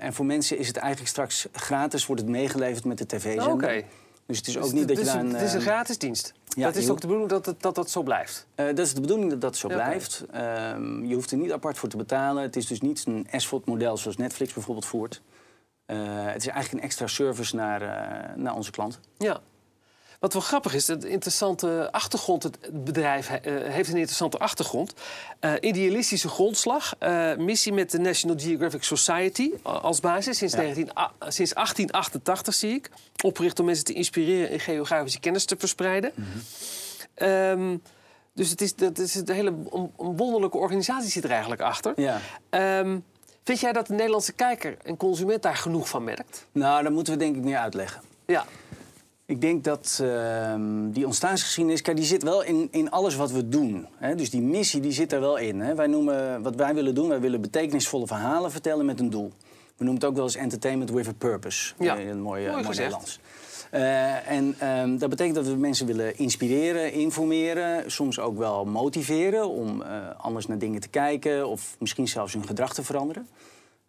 En 0.00 0.12
voor 0.14 0.24
mensen 0.24 0.58
is 0.58 0.66
het 0.66 0.76
eigenlijk 0.76 1.10
straks 1.10 1.46
gratis, 1.52 2.06
wordt 2.06 2.22
het 2.22 2.30
meegeleverd 2.30 2.84
met 2.84 2.98
de 2.98 3.06
tv-zender. 3.06 3.52
Oké. 3.52 3.82
Dus 4.26 4.38
het 4.38 4.46
is 4.48 4.54
Dus 4.54 4.62
ook 4.64 4.72
niet 4.72 4.88
dat 4.88 4.98
je 4.98 5.04
daar 5.04 5.18
een-. 5.18 5.32
Het 5.34 5.42
is 5.42 5.52
een 5.52 5.60
gratis 5.60 5.98
dienst. 5.98 6.32
ja, 6.48 6.64
dat 6.66 6.76
is 6.76 6.90
ook 6.90 7.00
de 7.00 7.06
bedoeling 7.06 7.30
dat 7.30 7.46
het, 7.46 7.62
dat, 7.62 7.74
dat 7.74 7.90
zo 7.90 8.02
blijft. 8.02 8.46
dat 8.54 8.78
is 8.78 8.94
de 8.94 9.00
bedoeling 9.00 9.30
dat 9.30 9.40
dat 9.40 9.56
zo 9.56 9.68
Ja, 9.68 9.74
blijft. 9.74 10.24
Ehm, 10.30 11.04
je 11.04 11.14
hoeft 11.14 11.30
er 11.30 11.36
niet 11.36 11.52
apart 11.52 11.78
voor 11.78 11.88
te 11.88 11.96
betalen. 11.96 12.42
Het 12.42 12.56
is 12.56 12.66
dus 12.66 12.80
niet 12.80 13.04
een 13.06 13.26
SVOD-model 13.36 13.96
zoals 13.96 14.16
Netflix 14.16 14.52
bijvoorbeeld 14.52 14.86
voert. 14.86 15.22
Eh, 15.90 15.96
het 16.26 16.36
is 16.36 16.46
eigenlijk 16.46 16.72
een 16.72 16.80
extra 16.88 17.06
service 17.06 17.56
naar, 17.56 17.82
eh, 17.82 18.36
naar 18.36 18.54
onze 18.54 18.70
klanten. 18.70 19.00
Ja. 19.18 19.40
Wat 20.18 20.32
wel 20.32 20.42
grappig 20.42 20.74
is, 20.74 20.86
het 20.86 21.04
interessante 21.04 21.88
achtergrond, 21.92 22.42
het 22.42 22.58
bedrijf 22.84 23.30
eh, 23.30 23.38
heeft 23.54 23.88
een 23.88 23.94
interessante 23.96 24.38
achtergrond. 24.38 24.92
Idealistische 25.60 26.28
grondslag, 26.28 26.94
missie 27.38 27.72
met 27.72 27.90
de 27.90 27.98
National 27.98 28.38
Geographic 28.38 28.82
Society 28.82 29.50
als 29.62 30.00
basis 30.00 30.36
sinds, 30.38 30.54
Ja. 30.54 30.60
19, 30.60 30.98
a- 30.98 31.12
sinds 31.28 31.54
1888 31.54 32.54
zie 32.54 32.74
ik. 32.74 32.90
Opgericht 33.24 33.58
om 33.60 33.64
mensen 33.66 33.84
te 33.84 33.92
inspireren 33.92 34.50
en 34.50 34.60
geografische 34.60 35.20
kennis 35.20 35.44
te 35.44 35.56
verspreiden. 35.58 36.12
Mhm. 36.14 36.28
Ehm, 37.14 37.76
dus 38.34 38.50
het 38.50 38.60
is, 38.60 38.74
dat 38.74 38.98
is 38.98 39.14
een 39.14 39.30
hele 39.30 39.50
een- 39.70 39.90
wonderlijke 39.96 40.58
organisatie 40.58 41.10
zit 41.10 41.24
er 41.24 41.30
eigenlijk 41.30 41.60
achter. 41.60 41.92
Ja. 42.00 42.20
Ehm, 42.50 42.98
vind 43.44 43.60
jij 43.60 43.72
dat 43.72 43.86
de 43.86 43.94
Nederlandse 43.94 44.32
kijker 44.32 44.76
en 44.82 44.96
consument 44.96 45.42
daar 45.42 45.56
genoeg 45.56 45.88
van 45.88 46.04
merkt? 46.04 46.46
Nou, 46.52 46.82
dat 46.82 46.92
moeten 46.92 47.12
we 47.12 47.18
denk 47.18 47.36
ik 47.36 47.42
meer 47.42 47.58
uitleggen. 47.58 48.02
Ja. 48.26 48.44
Ik 49.26 49.40
denk 49.40 49.64
dat 49.64 49.98
ehm, 50.02 50.90
die 50.90 51.06
ontstaansgeschiedenis, 51.06 51.82
kijk, 51.82 51.96
die 51.96 52.06
zit 52.06 52.22
wel 52.22 52.42
in, 52.42 52.68
in 52.70 52.90
alles 52.90 53.16
wat 53.16 53.30
we 53.30 53.48
doen. 53.48 53.86
Hè? 53.96 54.14
Dus 54.14 54.30
die 54.30 54.42
missie 54.42 54.80
die 54.80 54.92
zit 54.92 55.12
er 55.12 55.20
wel 55.20 55.36
in. 55.36 55.60
Hè? 55.60 55.74
Wij 55.74 55.86
noemen 55.86 56.42
wat 56.42 56.54
wij 56.54 56.74
willen 56.74 56.94
doen, 56.94 57.08
wij 57.08 57.20
willen 57.20 57.40
betekenisvolle 57.40 58.06
verhalen 58.06 58.50
vertellen 58.50 58.86
met 58.86 59.00
een 59.00 59.10
doel. 59.10 59.32
We 59.76 59.84
noemen 59.84 59.94
het 59.94 60.04
ook 60.04 60.14
wel 60.16 60.24
eens 60.24 60.36
entertainment 60.36 60.90
with 60.90 61.08
a 61.08 61.12
purpose. 61.18 61.74
Ja. 61.78 61.96
Eh, 61.96 62.08
een 62.08 62.20
mooi, 62.20 62.44
eh, 62.44 62.50
Mooi 62.50 62.62
mooi 62.62 62.76
gezegd. 62.76 62.78
Nederlands. 62.78 63.20
Eh, 63.70 64.30
en 64.30 64.54
ehm, 64.58 64.96
dat 64.96 65.10
betekent 65.10 65.36
dat 65.36 65.46
we 65.46 65.56
mensen 65.56 65.86
willen 65.86 66.18
inspireren, 66.18 66.92
informeren, 66.92 67.90
soms 67.90 68.18
ook 68.18 68.38
wel 68.38 68.64
motiveren 68.64 69.48
om 69.48 69.82
eh, 69.82 70.08
anders 70.16 70.46
naar 70.46 70.58
dingen 70.58 70.80
te 70.80 70.88
kijken 70.88 71.48
of 71.48 71.76
misschien 71.78 72.08
zelfs 72.08 72.32
hun 72.32 72.46
gedrag 72.46 72.74
te 72.74 72.82
veranderen. 72.82 73.28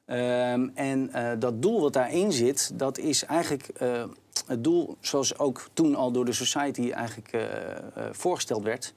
Ehm, 0.06 0.68
en 0.74 1.14
eh, 1.14 1.32
dat 1.40 1.62
doel 1.62 1.82
wat 1.82 1.94
daarin 1.94 2.32
zit, 2.32 2.72
dat 2.74 2.98
is 2.98 3.26
eigenlijk 3.26 3.70
het 4.48 4.64
doel 4.64 4.98
zoals 5.00 5.38
ook 5.40 5.70
toen 5.74 5.96
al 5.96 6.12
door 6.12 6.26
de 6.26 6.34
Society 6.34 6.92
eigenlijk 6.92 7.48
voorgesteld 8.12 8.64
werd. 8.64 8.94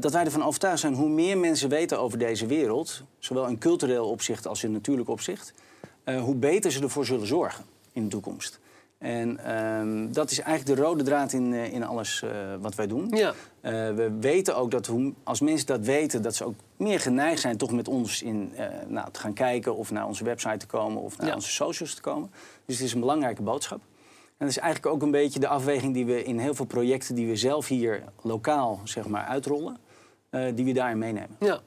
Dat 0.00 0.12
wij 0.12 0.24
ervan 0.24 0.44
overtuigd 0.44 0.80
zijn, 0.80 0.94
hoe 0.94 1.08
meer 1.08 1.38
mensen 1.38 1.68
weten 1.68 2.00
over 2.00 2.18
deze 2.18 2.46
wereld, 2.46 3.02
zowel 3.18 3.46
in 3.46 3.58
cultureel 3.58 4.08
opzicht 4.08 4.46
als 4.46 4.64
in 4.64 4.72
natuurlijk 4.72 5.08
opzicht, 5.08 5.54
hoe 6.04 6.34
beter 6.34 6.72
ze 6.72 6.82
ervoor 6.82 7.06
zullen 7.06 7.26
zorgen 7.26 7.64
in 7.92 8.02
de 8.02 8.08
toekomst. 8.08 8.60
En 9.02 9.44
ehm, 9.44 10.12
dat 10.12 10.30
is 10.30 10.40
eigenlijk 10.40 10.78
de 10.78 10.84
rode 10.84 11.02
draad 11.02 11.32
in, 11.32 11.52
eh, 11.52 11.72
in 11.72 11.84
alles 11.84 12.22
eh, 12.22 12.30
wat 12.60 12.74
wij 12.74 12.86
doen. 12.86 13.08
Ja. 13.10 13.32
Eh, 13.60 13.72
we 13.72 14.12
weten 14.20 14.56
ook 14.56 14.70
dat 14.70 14.86
hoe, 14.86 15.12
als 15.24 15.40
mensen 15.40 15.66
dat 15.66 15.80
weten, 15.80 16.22
dat 16.22 16.34
ze 16.34 16.44
ook 16.44 16.54
meer 16.76 17.00
geneigd 17.00 17.40
zijn 17.40 17.56
toch 17.56 17.72
met 17.72 17.88
ons 17.88 18.22
in, 18.22 18.52
nou, 18.88 19.10
te 19.10 19.20
gaan 19.20 19.32
kijken 19.32 19.76
of 19.76 19.90
naar 19.90 20.06
onze 20.06 20.24
website 20.24 20.56
te 20.56 20.66
komen 20.66 21.02
of 21.02 21.18
naar 21.18 21.26
Ja. 21.26 21.34
onze 21.34 21.50
socials 21.50 21.94
te 21.94 22.00
komen. 22.00 22.30
Dus 22.66 22.76
het 22.76 22.86
is 22.86 22.92
een 22.94 23.00
belangrijke 23.00 23.42
boodschap. 23.42 23.78
En 24.26 24.48
dat 24.48 24.48
is 24.48 24.58
eigenlijk 24.58 24.94
ook 24.94 25.02
een 25.02 25.10
beetje 25.10 25.40
de 25.40 25.48
afweging 25.48 25.94
die 25.94 26.06
we 26.06 26.24
in 26.24 26.38
heel 26.38 26.54
veel 26.54 26.64
projecten 26.64 27.14
die 27.14 27.26
we 27.26 27.36
zelf 27.36 27.68
hier 27.68 28.02
lokaal 28.22 28.80
zeg 28.84 29.06
maar, 29.06 29.24
uitrollen, 29.24 29.76
die 30.54 30.64
we 30.64 30.72
daarin 30.72 30.98
meenemen. 30.98 31.36
Ja. 31.40 31.60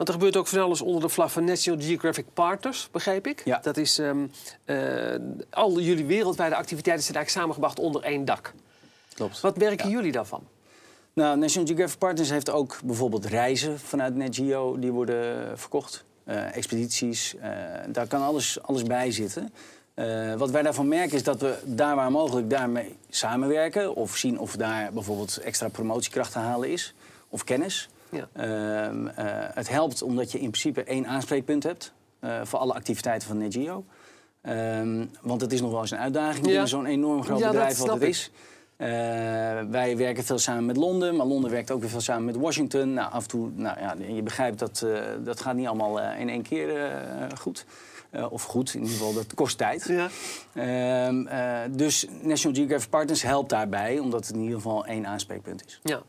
Want 0.00 0.12
er 0.12 0.18
gebeurt 0.18 0.36
ook 0.36 0.46
van 0.46 0.60
alles 0.60 0.80
onder 0.80 1.00
de 1.00 1.08
vlag 1.08 1.32
van 1.32 1.44
National 1.44 1.80
Geographic 1.80 2.26
Partners, 2.34 2.88
begreep 2.90 3.26
ik. 3.26 3.42
Ja. 3.44 3.58
Dat 3.62 3.76
is, 3.76 3.98
ehm, 3.98 4.26
eh, 4.64 4.76
al 5.50 5.80
jullie 5.80 6.04
wereldwijde 6.04 6.54
activiteiten 6.54 7.04
zijn 7.04 7.16
eigenlijk 7.16 7.46
samengebracht 7.46 7.78
onder 7.78 8.02
één 8.02 8.24
dak. 8.24 8.52
Klopt. 9.14 9.40
Wat 9.40 9.58
merken 9.58 9.90
jullie 9.90 10.12
daarvan? 10.12 10.42
Nou, 11.12 11.38
National 11.38 11.66
Geographic 11.66 11.98
Partners 11.98 12.30
heeft 12.30 12.50
ook 12.50 12.78
bijvoorbeeld 12.84 13.24
reizen 13.24 13.80
vanuit 13.80 14.14
NetGeo 14.14 14.78
die 14.78 14.90
worden 14.90 15.58
verkocht. 15.58 16.04
Eh, 16.24 16.56
expedities, 16.56 17.36
eh, 17.36 17.50
daar 17.88 18.06
kan 18.06 18.22
alles, 18.22 18.62
alles 18.62 18.82
bij 18.82 19.10
zitten. 19.10 19.52
Wat 20.36 20.50
wij 20.50 20.62
daarvan 20.62 20.88
merken 20.88 21.16
is 21.16 21.22
dat 21.22 21.40
we 21.40 21.58
daar 21.64 21.96
waar 21.96 22.10
mogelijk 22.10 22.50
daarmee 22.50 22.96
samenwerken. 23.10 23.94
Of 23.94 24.16
zien 24.16 24.38
of 24.38 24.56
daar 24.56 24.92
bijvoorbeeld 24.92 25.36
extra 25.36 25.68
promotiekracht 25.68 26.32
te 26.32 26.38
halen 26.38 26.70
is. 26.70 26.94
Of 27.28 27.44
kennis. 27.44 27.88
Ja. 28.10 28.28
Ehm, 28.32 29.06
eh, 29.06 29.24
het 29.54 29.68
helpt 29.68 30.02
omdat 30.02 30.32
je 30.32 30.38
in 30.40 30.50
principe 30.50 30.84
één 30.84 31.06
aanspreekpunt 31.06 31.62
hebt 31.62 31.92
eh, 32.20 32.40
voor 32.44 32.58
alle 32.58 32.74
activiteiten 32.74 33.28
van 33.28 33.38
NetGeo. 33.38 33.84
Ehm, 34.42 35.06
want 35.22 35.40
het 35.40 35.52
is 35.52 35.60
nog 35.60 35.70
wel 35.70 35.80
eens 35.80 35.90
een 35.90 35.98
uitdaging 35.98 36.46
Ja. 36.46 36.66
zo'n 36.66 36.86
enorm 36.86 37.24
groot 37.24 37.38
Ja, 37.38 37.46
bedrijf 37.50 37.78
wat 37.78 37.92
het 37.92 38.02
ik. 38.02 38.08
is. 38.08 38.30
Eh, 38.76 38.88
wij 39.70 39.96
werken 39.96 40.24
veel 40.24 40.38
samen 40.38 40.66
met 40.66 40.76
Londen, 40.76 41.16
maar 41.16 41.26
Londen 41.26 41.50
werkt 41.50 41.70
ook 41.70 41.80
weer 41.80 41.90
veel 41.90 42.00
samen 42.00 42.24
met 42.24 42.36
Washington. 42.36 42.92
Nou, 42.92 43.12
af 43.12 43.22
en 43.22 43.28
toe, 43.28 43.50
nou 43.54 43.80
ja, 43.80 43.94
je 44.14 44.22
begrijpt 44.22 44.58
dat 44.58 44.86
dat 45.24 45.40
gaat 45.40 45.54
niet 45.54 45.66
allemaal 45.66 46.00
in 46.00 46.28
één 46.28 46.42
keer 46.42 46.90
goed. 47.38 47.64
Eh, 48.10 48.32
of 48.32 48.42
goed, 48.42 48.74
in 48.74 48.80
ieder 48.80 48.96
geval, 48.96 49.12
dat 49.14 49.34
kost 49.34 49.58
tijd. 49.58 49.84
Ja. 49.88 50.08
Ehm, 50.54 51.26
eh, 51.26 51.58
dus 51.70 52.06
National 52.22 52.56
Geographic 52.56 52.90
Partners 52.90 53.22
helpt 53.22 53.48
daarbij, 53.50 53.98
omdat 53.98 54.26
het 54.26 54.34
in 54.34 54.40
ieder 54.40 54.56
geval 54.56 54.86
één 54.86 55.06
aanspreekpunt 55.06 55.64
is. 55.66 55.80
ja. 55.82 56.02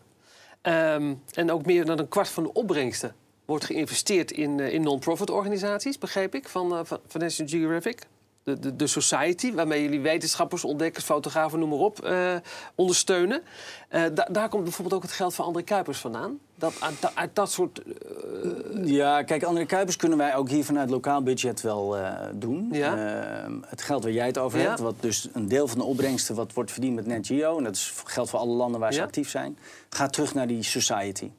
Ehm, 0.62 1.14
en 1.34 1.52
ook 1.52 1.66
meer 1.66 1.86
dan 1.86 2.00
een 2.00 2.08
kwart 2.08 2.30
van 2.30 2.44
de 2.44 2.54
opbrengsten 2.54 3.16
wordt 3.46 3.66
geïnvesteerd 3.66 4.32
in, 4.32 4.60
eh, 4.60 4.74
in 4.74 4.82
non-profit 4.82 5.30
organisaties, 5.30 5.98
begreep 5.98 6.36
ik, 6.36 6.48
van, 6.48 6.72
eh, 6.74 6.80
van, 6.84 7.00
van 7.08 7.22
National 7.22 7.52
Geographic. 7.52 8.02
De, 8.44 8.60
de, 8.60 8.76
de 8.76 8.88
Society, 8.88 9.54
waarmee 9.54 9.82
jullie 9.84 10.00
wetenschappers, 10.02 10.64
ontdekkers, 10.64 11.06
fotografen, 11.06 11.60
noem 11.60 11.70
maar 11.70 11.78
op, 11.78 12.04
eh, 12.04 12.36
ondersteunen. 12.76 13.42
Da- 13.90 14.28
daar 14.32 14.50
komt 14.50 14.64
bijvoorbeeld 14.64 14.96
ook 14.96 15.02
het 15.08 15.12
geld 15.18 15.36
van 15.36 15.46
André 15.46 15.64
Kuipers 15.64 15.98
vandaan. 15.98 16.40
Dat, 16.62 16.74
uit, 16.80 17.16
uit 17.16 17.36
dat 17.36 17.52
soort... 17.52 17.82
eh, 17.84 18.86
Ja, 18.86 19.24
kijk, 19.24 19.44
André 19.44 19.66
Kuipers 19.66 19.96
kunnen 19.96 20.18
wij 20.18 20.36
ook 20.36 20.50
hier 20.50 20.66
vanuit 20.66 20.90
lokaal 20.90 21.24
budget 21.24 21.62
wel 21.62 21.98
eh, 21.98 22.28
doen. 22.36 22.68
Ja. 22.72 22.96
Ehm, 23.44 23.54
het 23.66 23.82
geld 23.82 24.04
waar 24.04 24.12
jij 24.12 24.26
het 24.26 24.38
over 24.38 24.60
Ja. 24.60 24.68
hebt, 24.68 24.80
wat 24.80 24.96
dus 25.00 25.30
een 25.34 25.48
deel 25.48 25.68
van 25.68 25.78
de 25.78 25.84
opbrengsten 25.84 26.36
wat 26.36 26.54
wordt 26.54 26.72
verdiend 26.72 26.96
met 26.96 27.06
NetGeo, 27.06 27.58
en 27.58 27.64
dat 27.64 27.76
is 27.76 27.94
geldt 28.06 28.30
voor 28.30 28.40
alle 28.40 28.54
landen 28.54 28.80
waar 28.80 28.92
ze 28.94 29.00
Ja. 29.00 29.06
actief 29.06 29.30
zijn, 29.30 29.58
gaat 29.90 30.14
terug 30.14 30.34
naar 30.34 30.48
die 30.48 30.64
society. 30.64 31.32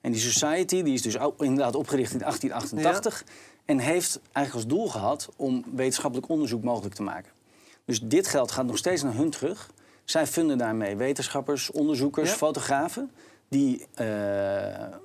En 0.00 0.12
die 0.12 0.20
society 0.20 0.82
die 0.82 0.94
is 0.94 1.02
dus 1.02 1.18
ook 1.18 1.42
inderdaad 1.42 1.74
opgericht 1.74 2.12
in 2.12 2.18
1888 2.18 3.24
en 3.64 3.78
heeft 3.78 4.20
eigenlijk 4.32 4.66
als 4.66 4.76
doel 4.76 4.88
gehad 4.88 5.28
om 5.36 5.64
wetenschappelijk 5.74 6.28
onderzoek 6.28 6.62
mogelijk 6.62 6.94
te 6.94 7.02
maken. 7.02 7.32
Dus 7.84 8.00
dit 8.02 8.26
geld 8.26 8.50
gaat 8.50 8.66
nog 8.66 8.76
steeds 8.76 9.02
naar 9.02 9.14
hun 9.14 9.30
terug. 9.30 9.70
Zij 10.04 10.26
vinden 10.26 10.58
daarmee 10.58 10.96
wetenschappers, 10.96 11.70
onderzoekers, 11.70 12.30
fotografen 12.30 13.10
die 13.48 13.86
eh, 13.94 14.06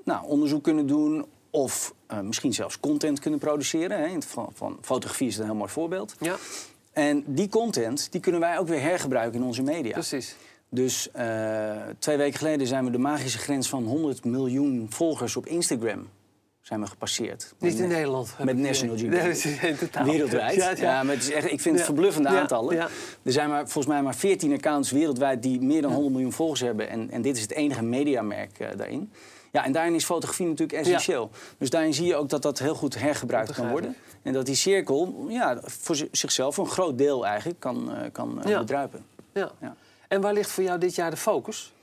nou, 0.05 0.25
onderzoek 0.25 0.63
kunnen 0.63 0.88
doen 0.88 1.25
of 1.50 1.93
eh, 2.07 2.19
misschien 2.19 2.53
zelfs 2.53 2.79
content 2.79 3.19
kunnen 3.19 3.39
produceren. 3.39 4.00
Hè. 4.00 4.07
Geval 4.21 4.51
van 4.53 4.77
fotografie 4.81 5.27
is 5.27 5.38
een 5.38 5.45
heel 5.45 5.55
mooi 5.55 5.69
voorbeeld. 5.69 6.15
ja, 6.19 6.36
En 6.91 7.24
die 7.27 7.50
content 7.50 8.12
die 8.12 8.21
kunnen 8.21 8.41
wij 8.41 8.57
ook 8.57 8.67
weer 8.67 8.81
hergebruiken 8.81 9.39
in 9.39 9.45
onze 9.45 9.62
media. 9.62 9.91
precies. 9.91 10.36
Dus 10.69 11.12
eh, 11.12 11.81
twee 12.00 12.17
weken 12.17 12.38
geleden 12.38 12.67
zijn 12.67 12.86
we 12.86 12.91
de 12.91 12.98
magische 12.98 13.38
grens 13.38 13.69
van 13.69 13.83
100 13.83 14.25
miljoen 14.25 14.88
volgers 14.89 15.36
op 15.36 15.45
Instagram 15.45 16.07
zijn 16.72 16.84
we 16.84 16.90
gepasseerd. 16.90 17.54
Niet 17.60 17.80
in 17.80 17.88
Nederland. 17.88 18.36
met 18.44 18.58
National. 18.58 18.98
Geographic. 18.98 19.44
Nee, 19.44 19.54
dat 19.54 19.62
is 19.62 19.70
in 19.70 19.78
totaal. 19.78 20.06
Wereldwijd. 20.06 20.56
Ja, 20.56 20.70
Ja, 20.70 20.75
ja. 20.78 21.04
maar 21.04 21.13
het 21.16 21.24
is 21.24 21.32
echt, 21.32 21.51
ik 21.51 21.60
vind 21.62 21.75
het 21.75 21.86
verbluffende 21.86 22.30
aantallen. 22.30 22.78
Er 23.24 23.32
zijn 23.32 23.50
maar, 23.50 23.62
volgens 23.63 23.86
mij 23.86 24.01
maar 24.04 24.16
14 24.16 24.54
accounts 24.54 24.92
wereldwijd 24.92 25.42
die 25.44 25.62
meer 25.62 25.82
dan 25.82 25.92
100 25.92 26.13
miljoen 26.13 26.32
volgers 26.32 26.60
hebben. 26.60 26.90
En, 26.90 27.10
en 27.10 27.22
dit 27.22 27.36
is 27.36 27.42
het 27.42 27.51
enige 27.51 27.84
mediamerk 27.84 28.60
eh, 28.60 28.68
daarin. 28.78 29.12
Ja, 29.51 29.66
en 29.66 29.72
daarin 29.72 29.94
is 29.96 30.04
fotografie 30.06 30.48
natuurlijk 30.48 30.80
essentieel. 30.80 31.30
Dus 31.58 31.70
daarin 31.70 31.94
zie 31.94 32.06
je 32.06 32.16
ook 32.16 32.30
dat 32.30 32.42
dat 32.42 32.60
heel 32.60 32.75
goed 32.75 33.00
hergebruikt 33.00 33.51
kan 33.54 33.70
worden. 33.70 33.96
En 34.22 34.34
dat 34.34 34.46
die 34.46 34.56
cirkel 34.56 35.25
ja, 35.30 35.60
voor 35.63 35.96
zi- 35.96 36.08
zichzelf, 36.12 36.56
voor 36.56 36.63
een 36.66 36.72
groot 36.72 36.98
deel 36.98 37.25
eigenlijk, 37.25 37.60
kan, 37.60 37.96
eh, 37.96 38.12
kan 38.12 38.44
eh, 38.44 38.50
Ja. 38.50 38.60
bedruipen. 38.60 39.06
Ja. 39.34 39.51
Ja. 39.62 39.75
En 40.08 40.22
waar 40.22 40.34
ligt 40.34 40.51
voor 40.51 40.63
jou 40.63 40.80
dit 40.80 40.96
jaar 40.96 41.10
de 41.12 41.18
focus? 41.18 41.74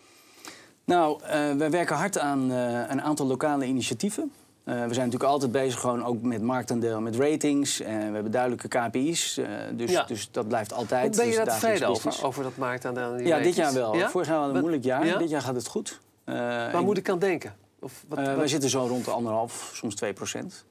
Nou, 0.85 1.21
wij 1.59 1.71
werken 1.71 1.97
hard 1.97 2.18
aan 2.18 2.50
een 2.90 3.02
aantal 3.02 3.26
lokale 3.26 3.64
initiatieven. 3.64 4.33
Eh, 4.68 4.75
we 4.75 4.94
zijn 4.94 5.04
natuurlijk 5.06 5.22
altijd 5.30 5.52
bezig 5.52 5.80
gewoon 5.80 6.04
ook 6.04 6.22
met 6.22 6.42
marktaandeel, 6.42 7.00
met 7.00 7.16
ratings. 7.16 7.80
En 7.80 7.98
we 8.08 8.14
hebben 8.14 8.32
duidelijke 8.32 8.68
KPI's, 8.68 9.37
eh, 9.38 9.46
dus, 9.72 9.90
Ja. 9.90 10.04
dus 10.04 10.28
dat 10.30 10.48
blijft 10.48 10.72
altijd. 10.72 11.06
Hoe 11.06 11.16
ben 11.16 11.25
je 11.25 11.37
dus 11.37 11.44
daar 11.44 11.58
tevreden 11.58 11.88
over, 11.88 12.25
over 12.25 12.42
dat 12.42 12.56
marktaandeel? 12.56 13.16
die 13.16 13.26
Ja, 13.26 13.38
dit 13.38 13.54
jaar 13.54 13.72
wel. 13.72 13.96
Ja? 13.96 14.08
Vorig 14.10 14.26
jaar 14.26 14.37
hadden 14.37 14.52
we 14.52 14.58
een 14.58 14.64
moeilijk 14.64 14.87
jaar. 14.87 15.06
Ja? 15.06 15.18
Dit 15.18 15.30
jaar 15.30 15.42
gaat 15.42 15.54
het 15.54 15.66
goed. 15.66 16.00
Eh, 16.25 16.34
Waar 16.72 16.82
moet 16.82 16.96
ik 16.98 17.08
aan 17.10 17.18
denken? 17.18 17.54
Of 17.80 18.04
wat, 18.08 18.18
eh, 18.18 18.26
wat- 18.26 18.37
wij 18.37 18.48
zitten 18.48 18.70
zo 18.70 18.87
rond 18.87 19.04
de 19.04 19.10
anderhalf, 19.10 19.70
soms 19.75 19.94
2 19.94 20.12
procent. 20.12 20.64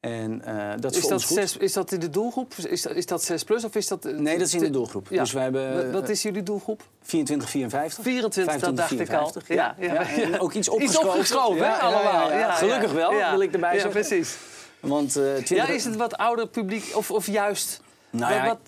Ja. 0.00 0.08
En 0.08 0.44
eh, 0.44 0.72
dat 0.80 0.90
is, 0.92 0.98
is, 0.98 1.06
dat 1.08 1.22
zes, 1.22 1.56
is 1.56 1.72
dat 1.72 1.92
in 1.92 2.00
de 2.00 2.10
doelgroep? 2.10 2.54
Is 2.54 2.82
dat, 2.82 2.92
is 2.94 3.06
dat 3.06 3.22
6 3.24 3.44
plus 3.44 3.64
of 3.64 3.74
is 3.74 3.88
dat... 3.88 4.04
eh, 4.04 4.12
Nee, 4.18 4.38
dat 4.38 4.46
is 4.46 4.54
in 4.54 4.60
de 4.60 4.70
doelgroep. 4.70 5.06
Ja. 5.10 5.20
Dus 5.22 5.32
wij 5.32 5.42
hebben 5.42 5.76
Wat, 5.92 6.00
wat 6.00 6.08
is 6.10 6.22
jullie 6.22 6.42
doelgroep? 6.42 6.82
24, 7.02 7.50
54. 7.50 8.02
24, 8.04 8.60
dat 8.60 8.76
dacht 8.76 8.90
ik 8.90 8.98
al. 9.00 9.06
54, 9.06 9.48
Ja, 9.48 9.74
ja. 9.78 10.06
en 10.08 10.40
ook 10.40 10.52
iets 10.52 10.68
opgeschoven. 10.68 11.08
Iets 11.08 11.14
opgeschoven, 11.14 11.56
hè, 11.62 11.66
Ja, 11.66 11.76
ja, 11.76 11.80
allemaal. 11.82 12.28
ja, 12.30 12.32
ja. 12.32 12.38
Ja, 12.38 12.52
Gelukkig 12.52 12.90
ja. 12.90 12.96
wel, 12.96 13.12
Ja. 13.12 13.30
wil 13.30 13.40
ik 13.40 13.52
erbij 13.52 13.74
ja, 13.74 13.80
zeggen. 13.80 14.00
precies. 14.00 14.36
Want 14.80 15.16
eh 15.16 15.22
20... 15.34 15.48
Ja, 15.48 15.68
is 15.68 15.84
het 15.84 15.96
wat 15.96 16.16
ouder 16.16 16.48
publiek 16.48 16.90
of, 16.94 17.10
of 17.10 17.26
juist... 17.26 17.80
Nou 18.10 18.34
ja, 18.34 18.46
wat, 18.46 18.58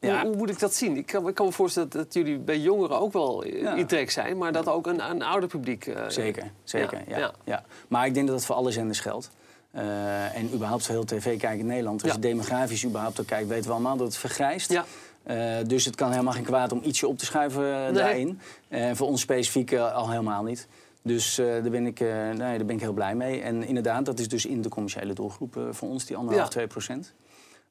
ja. 0.00 0.20
Hoe, 0.20 0.28
hoe 0.28 0.36
moet 0.36 0.50
ik 0.50 0.58
dat 0.58 0.74
zien? 0.74 0.96
Ik 0.96 1.06
kan, 1.06 1.28
ik 1.28 1.34
kan 1.34 1.46
me 1.46 1.52
voorstellen 1.52 1.88
dat, 1.88 2.02
dat 2.04 2.14
jullie 2.14 2.38
bij 2.38 2.58
jongeren 2.58 3.00
ook 3.00 3.12
wel 3.12 3.42
eh, 3.44 3.60
Ja. 3.62 3.74
in 3.74 3.86
trek 3.86 4.10
zijn... 4.10 4.38
maar 4.38 4.52
dat 4.52 4.68
ook 4.68 4.86
een, 4.86 5.10
een 5.10 5.22
ouder 5.22 5.48
publiek... 5.48 5.86
eh, 5.86 6.02
Zeker, 6.08 6.50
zeker. 6.64 6.98
Ja, 7.06 7.16
Ja, 7.16 7.18
ja. 7.18 7.32
ja. 7.44 7.64
Maar 7.88 8.06
ik 8.06 8.14
denk 8.14 8.26
dat 8.26 8.36
dat 8.36 8.46
voor 8.46 8.54
alle 8.56 8.70
zenders 8.70 9.00
geldt. 9.00 9.30
Eh, 9.72 10.36
en 10.36 10.54
überhaupt 10.54 10.84
voor 10.86 10.94
heel 10.94 11.04
tv-kijken 11.04 11.58
in 11.58 11.66
Nederland. 11.66 12.02
Als 12.02 12.10
Ja. 12.10 12.16
je 12.16 12.22
demografisch 12.22 12.84
überhaupt 12.84 13.20
ook 13.20 13.26
kijkt, 13.26 13.48
weten 13.48 13.64
we 13.66 13.72
allemaal 13.72 13.96
dat 13.96 14.06
het 14.06 14.16
vergrijst. 14.16 14.72
Ja. 14.72 14.84
Eh, 15.22 15.56
dus 15.66 15.84
het 15.84 15.94
kan 15.94 16.10
helemaal 16.10 16.32
geen 16.32 16.44
kwaad 16.44 16.72
om 16.72 16.80
ietsje 16.84 17.08
op 17.08 17.18
te 17.18 17.24
schuiven 17.24 17.74
eh, 17.74 17.82
Nee. 17.82 17.92
daarin. 17.92 18.40
En 18.68 18.96
voor 18.96 19.06
ons 19.06 19.20
specifiek 19.20 19.74
al 19.76 20.10
helemaal 20.10 20.42
niet. 20.42 20.68
Dus 21.02 21.34
daar, 21.34 21.70
ben 21.70 21.86
ik, 21.86 22.00
nee, 22.00 22.36
daar 22.36 22.64
ben 22.64 22.70
ik 22.76 22.80
heel 22.80 22.92
blij 22.92 23.14
mee. 23.14 23.40
En 23.40 23.62
inderdaad, 23.62 24.04
dat 24.04 24.18
is 24.18 24.28
dus 24.28 24.46
in 24.46 24.62
de 24.62 24.68
commerciële 24.68 25.12
doelgroep 25.12 25.60
voor 25.70 25.88
ons, 25.88 26.04
die 26.04 26.16
anderhalf, 26.16 26.44
Ja. 26.46 26.50
2 26.52 26.66
procent. 26.66 27.12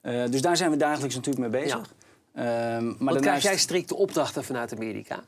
Dus 0.02 0.42
daar 0.42 0.58
zijn 0.58 0.72
we 0.72 0.78
dagelijks 0.78 1.16
natuurlijk 1.16 1.52
mee 1.52 1.62
bezig. 1.64 1.94
Ehm, 2.34 2.94
maar 3.00 3.16
krijg 3.16 3.44
jij 3.44 3.58
strikte 3.58 3.96
opdrachten 3.96 4.44
vanuit 4.44 4.74
Amerika? 4.74 5.20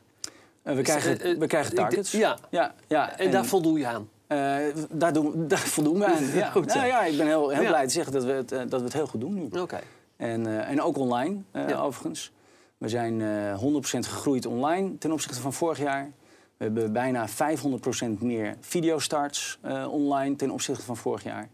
we, 0.62 0.82
krijgen, 0.82 1.38
we 1.38 1.46
krijgen 1.46 1.74
targets. 1.74 2.10
Ja, 2.10 2.38
Ja, 2.50 2.74
ja, 2.86 3.18
en, 3.18 3.30
daar 3.30 3.44
voldoe 3.44 3.78
je 3.78 3.86
aan. 3.86 4.08
Eh, 4.34 4.74
daar, 4.90 5.12
doen, 5.12 5.32
daar 5.48 5.58
voldoen 5.58 5.98
we 5.98 6.06
aan. 6.06 6.24
Ja. 6.34 6.50
Goed. 6.50 6.74
Nou 6.74 6.86
ja, 6.86 7.04
ik 7.04 7.16
ben 7.16 7.26
heel, 7.26 7.48
heel 7.48 7.62
Ja. 7.62 7.68
blij 7.68 7.86
te 7.86 7.92
zeggen 7.92 8.12
dat 8.12 8.24
we, 8.24 8.32
het, 8.32 8.52
eh, 8.52 8.58
dat 8.68 8.78
we 8.80 8.84
het 8.84 8.92
heel 8.92 9.06
goed 9.06 9.20
doen 9.20 9.34
nu. 9.34 9.60
Oké. 9.60 9.80
En, 10.16 10.46
eh, 10.46 10.70
en 10.70 10.82
ook 10.82 10.96
online, 10.98 11.36
Ja. 11.52 11.80
overigens. 11.80 12.32
We 12.78 12.88
zijn 12.88 13.20
eh 13.20 13.58
100% 13.58 14.06
gegroeid 14.06 14.46
online 14.46 14.98
ten 14.98 15.12
opzichte 15.12 15.40
van 15.40 15.52
vorig 15.52 15.78
jaar. 15.78 16.10
We 16.56 16.64
hebben 16.64 16.92
bijna 16.92 17.28
500% 17.28 18.22
meer 18.22 18.56
videostarts 18.60 19.58
online 19.90 20.36
ten 20.36 20.50
opzichte 20.50 20.84
van 20.84 20.96
vorig 20.96 21.22
jaar. 21.22 21.48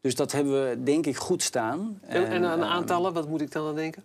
Dus 0.00 0.14
dat 0.14 0.32
hebben 0.32 0.68
we 0.68 0.82
denk 0.82 1.06
ik 1.06 1.16
goed 1.16 1.42
staan. 1.42 1.98
En, 2.06 2.26
en 2.26 2.44
aan 2.44 2.60
ehm, 2.60 2.70
aantallen, 2.70 3.12
wat 3.12 3.28
moet 3.28 3.40
ik 3.40 3.52
dan 3.52 3.66
aan 3.66 3.74
denken? 3.74 4.02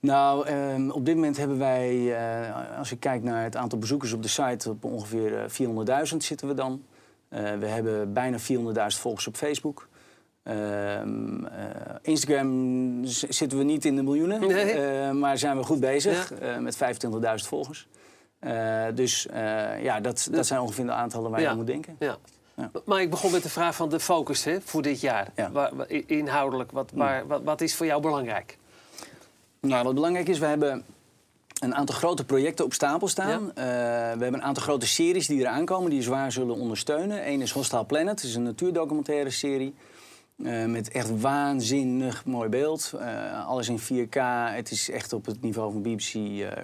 nou, 0.00 0.46
ehm, 0.46 0.90
op 0.90 1.04
dit 1.06 1.14
moment 1.14 1.36
hebben 1.36 1.58
wij, 1.58 2.16
als 2.78 2.92
ik 2.92 3.00
kijk 3.00 3.22
naar 3.22 3.42
het 3.42 3.56
aantal 3.56 3.78
bezoekers 3.78 4.12
op 4.12 4.22
de 4.22 4.28
site, 4.28 4.70
op 4.70 4.84
ongeveer 4.84 5.38
eh, 5.38 5.48
400.000 5.48 6.16
zitten 6.24 6.48
we 6.48 6.54
dan. 6.54 6.82
Eh, 7.30 7.52
we 7.58 7.66
hebben 7.66 8.12
bijna 8.12 8.38
400.000 8.38 9.00
volgers 9.00 9.26
op 9.26 9.36
Facebook. 9.36 9.88
Ehm, 10.42 11.44
eh, 11.44 11.64
Instagram 12.02 13.04
zitten 13.04 13.58
we 13.58 13.64
niet 13.64 13.84
in 13.84 13.96
de 13.96 14.02
miljoenen, 14.02 14.40
Nee. 14.40 14.72
eh, 14.72 15.10
maar 15.10 15.38
zijn 15.38 15.56
we 15.56 15.62
goed 15.62 15.80
bezig 15.80 16.32
eh, 16.32 16.58
met 16.58 16.76
25.000 16.76 17.48
volgers. 17.48 17.88
Dus 18.94 19.26
ja, 19.82 20.00
dat, 20.00 20.28
dat 20.30 20.46
zijn 20.46 20.60
ongeveer 20.60 20.84
de 20.86 20.92
aantallen 20.92 21.30
waar 21.30 21.38
je 21.40 21.44
Ja. 21.46 21.50
aan 21.50 21.56
moet 21.58 21.66
denken. 21.66 21.96
Ja. 21.98 22.16
Ja. 22.54 22.70
Maar 22.84 23.00
ik 23.00 23.10
begon 23.10 23.30
met 23.32 23.42
de 23.42 23.48
vraag 23.48 23.74
van 23.74 23.88
de 23.88 24.00
focus 24.00 24.44
hè, 24.44 24.60
voor 24.60 24.82
dit 24.82 25.00
jaar. 25.00 25.28
Ja. 25.34 25.50
Waar- 25.50 25.88
inhoudelijk, 25.88 26.72
wat, 26.72 26.90
waar, 26.94 27.26
wat, 27.26 27.42
wat 27.42 27.60
is 27.60 27.74
voor 27.74 27.86
jou 27.86 28.00
belangrijk? 28.02 28.58
Nou, 29.60 29.84
wat 29.84 29.94
belangrijk 29.94 30.28
is, 30.28 30.38
we 30.38 30.46
hebben 30.46 30.84
een 31.60 31.74
aantal 31.74 31.94
grote 31.94 32.24
projecten 32.24 32.64
op 32.64 32.72
stapel 32.72 33.08
staan. 33.08 33.52
Ja. 33.54 33.62
Eh, 33.62 34.16
we 34.16 34.22
hebben 34.22 34.34
een 34.34 34.42
aantal 34.42 34.62
grote 34.62 34.86
series 34.86 35.26
die 35.26 35.40
eraan 35.40 35.64
komen, 35.64 35.90
die 35.90 36.02
zwaar 36.02 36.32
zullen 36.32 36.54
ondersteunen. 36.54 37.28
Eén 37.28 37.40
is 37.40 37.50
Hostile 37.50 37.84
Planet, 37.84 38.16
dat 38.16 38.24
is 38.24 38.34
een 38.34 38.42
natuurdocumentaire 38.42 39.30
serie. 39.30 39.74
Eh, 40.44 40.64
met 40.64 40.90
echt 40.90 41.20
waanzinnig 41.20 42.24
mooi 42.24 42.48
beeld. 42.48 42.92
Eh, 42.98 43.46
alles 43.46 43.68
in 43.68 43.78
4K. 43.78 44.16
Het 44.54 44.70
is 44.70 44.90
echt 44.90 45.12
op 45.12 45.26
het 45.26 45.40
niveau 45.40 45.72
van 45.72 45.82
BBC 45.82 46.14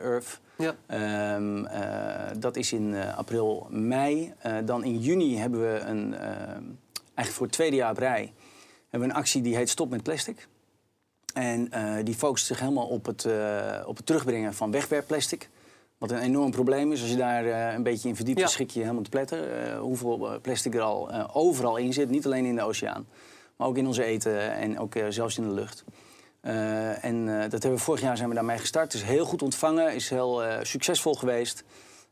Earth. 0.02 0.40
Ja. 0.58 0.74
Ehm, 0.86 1.64
eh, 1.64 2.36
dat 2.38 2.56
is 2.56 2.72
in 2.72 2.94
april, 3.16 3.66
mei. 3.70 4.32
Dan 4.64 4.84
in 4.84 4.98
juni 4.98 5.38
hebben 5.38 5.60
we 5.60 5.78
een, 5.78 6.14
eigenlijk 6.14 7.28
voor 7.28 7.46
het 7.46 7.54
tweede 7.54 7.76
jaar 7.76 7.90
op 7.90 7.98
rij, 7.98 8.32
hebben 8.88 9.08
we 9.08 9.14
een 9.14 9.20
actie 9.20 9.42
die 9.42 9.56
heet 9.56 9.68
Stop 9.68 9.90
met 9.90 10.02
Plastic. 10.02 10.48
En 11.36 11.70
eh, 11.70 12.04
die 12.04 12.14
focust 12.14 12.46
zich 12.46 12.60
helemaal 12.60 12.86
op 12.86 13.06
het, 13.06 13.24
eh, 13.24 13.82
op 13.86 13.96
het 13.96 14.06
terugbrengen 14.06 14.54
van 14.54 14.70
wegwerpplastic. 14.70 15.48
Wat 15.98 16.10
een 16.10 16.18
enorm 16.18 16.50
probleem 16.50 16.92
is. 16.92 17.00
Als 17.00 17.10
je 17.10 17.16
daar 17.16 17.44
eh, 17.46 17.74
een 17.74 17.82
beetje 17.82 18.08
in 18.08 18.16
verdiept, 18.16 18.38
Ja. 18.38 18.44
dan 18.44 18.52
schrik 18.52 18.70
je 18.70 18.80
helemaal 18.80 19.02
te 19.02 19.10
pletter. 19.10 19.72
Hoeveel 19.76 20.38
plastic 20.42 20.74
er 20.74 20.80
al 20.80 21.32
overal 21.34 21.76
in 21.76 21.92
zit. 21.92 22.10
Niet 22.10 22.26
alleen 22.26 22.44
in 22.44 22.54
de 22.54 22.62
oceaan, 22.62 23.06
maar 23.56 23.68
ook 23.68 23.76
in 23.76 23.86
ons 23.86 23.96
eten 23.98 24.52
en 24.52 24.78
ook 24.78 24.94
zelfs 25.08 25.38
in 25.38 25.48
de 25.48 25.54
lucht. 25.54 25.84
En 27.00 27.26
dat 27.26 27.50
hebben 27.62 27.70
we 27.70 27.78
vorig 27.78 28.00
jaar 28.00 28.16
zijn 28.16 28.28
we 28.28 28.34
daarmee 28.34 28.58
gestart. 28.58 28.92
Het 28.92 29.02
is 29.02 29.08
heel 29.08 29.24
goed 29.24 29.42
ontvangen, 29.42 29.94
is 29.94 30.10
heel 30.10 30.42
succesvol 30.62 31.14
geweest. 31.14 31.64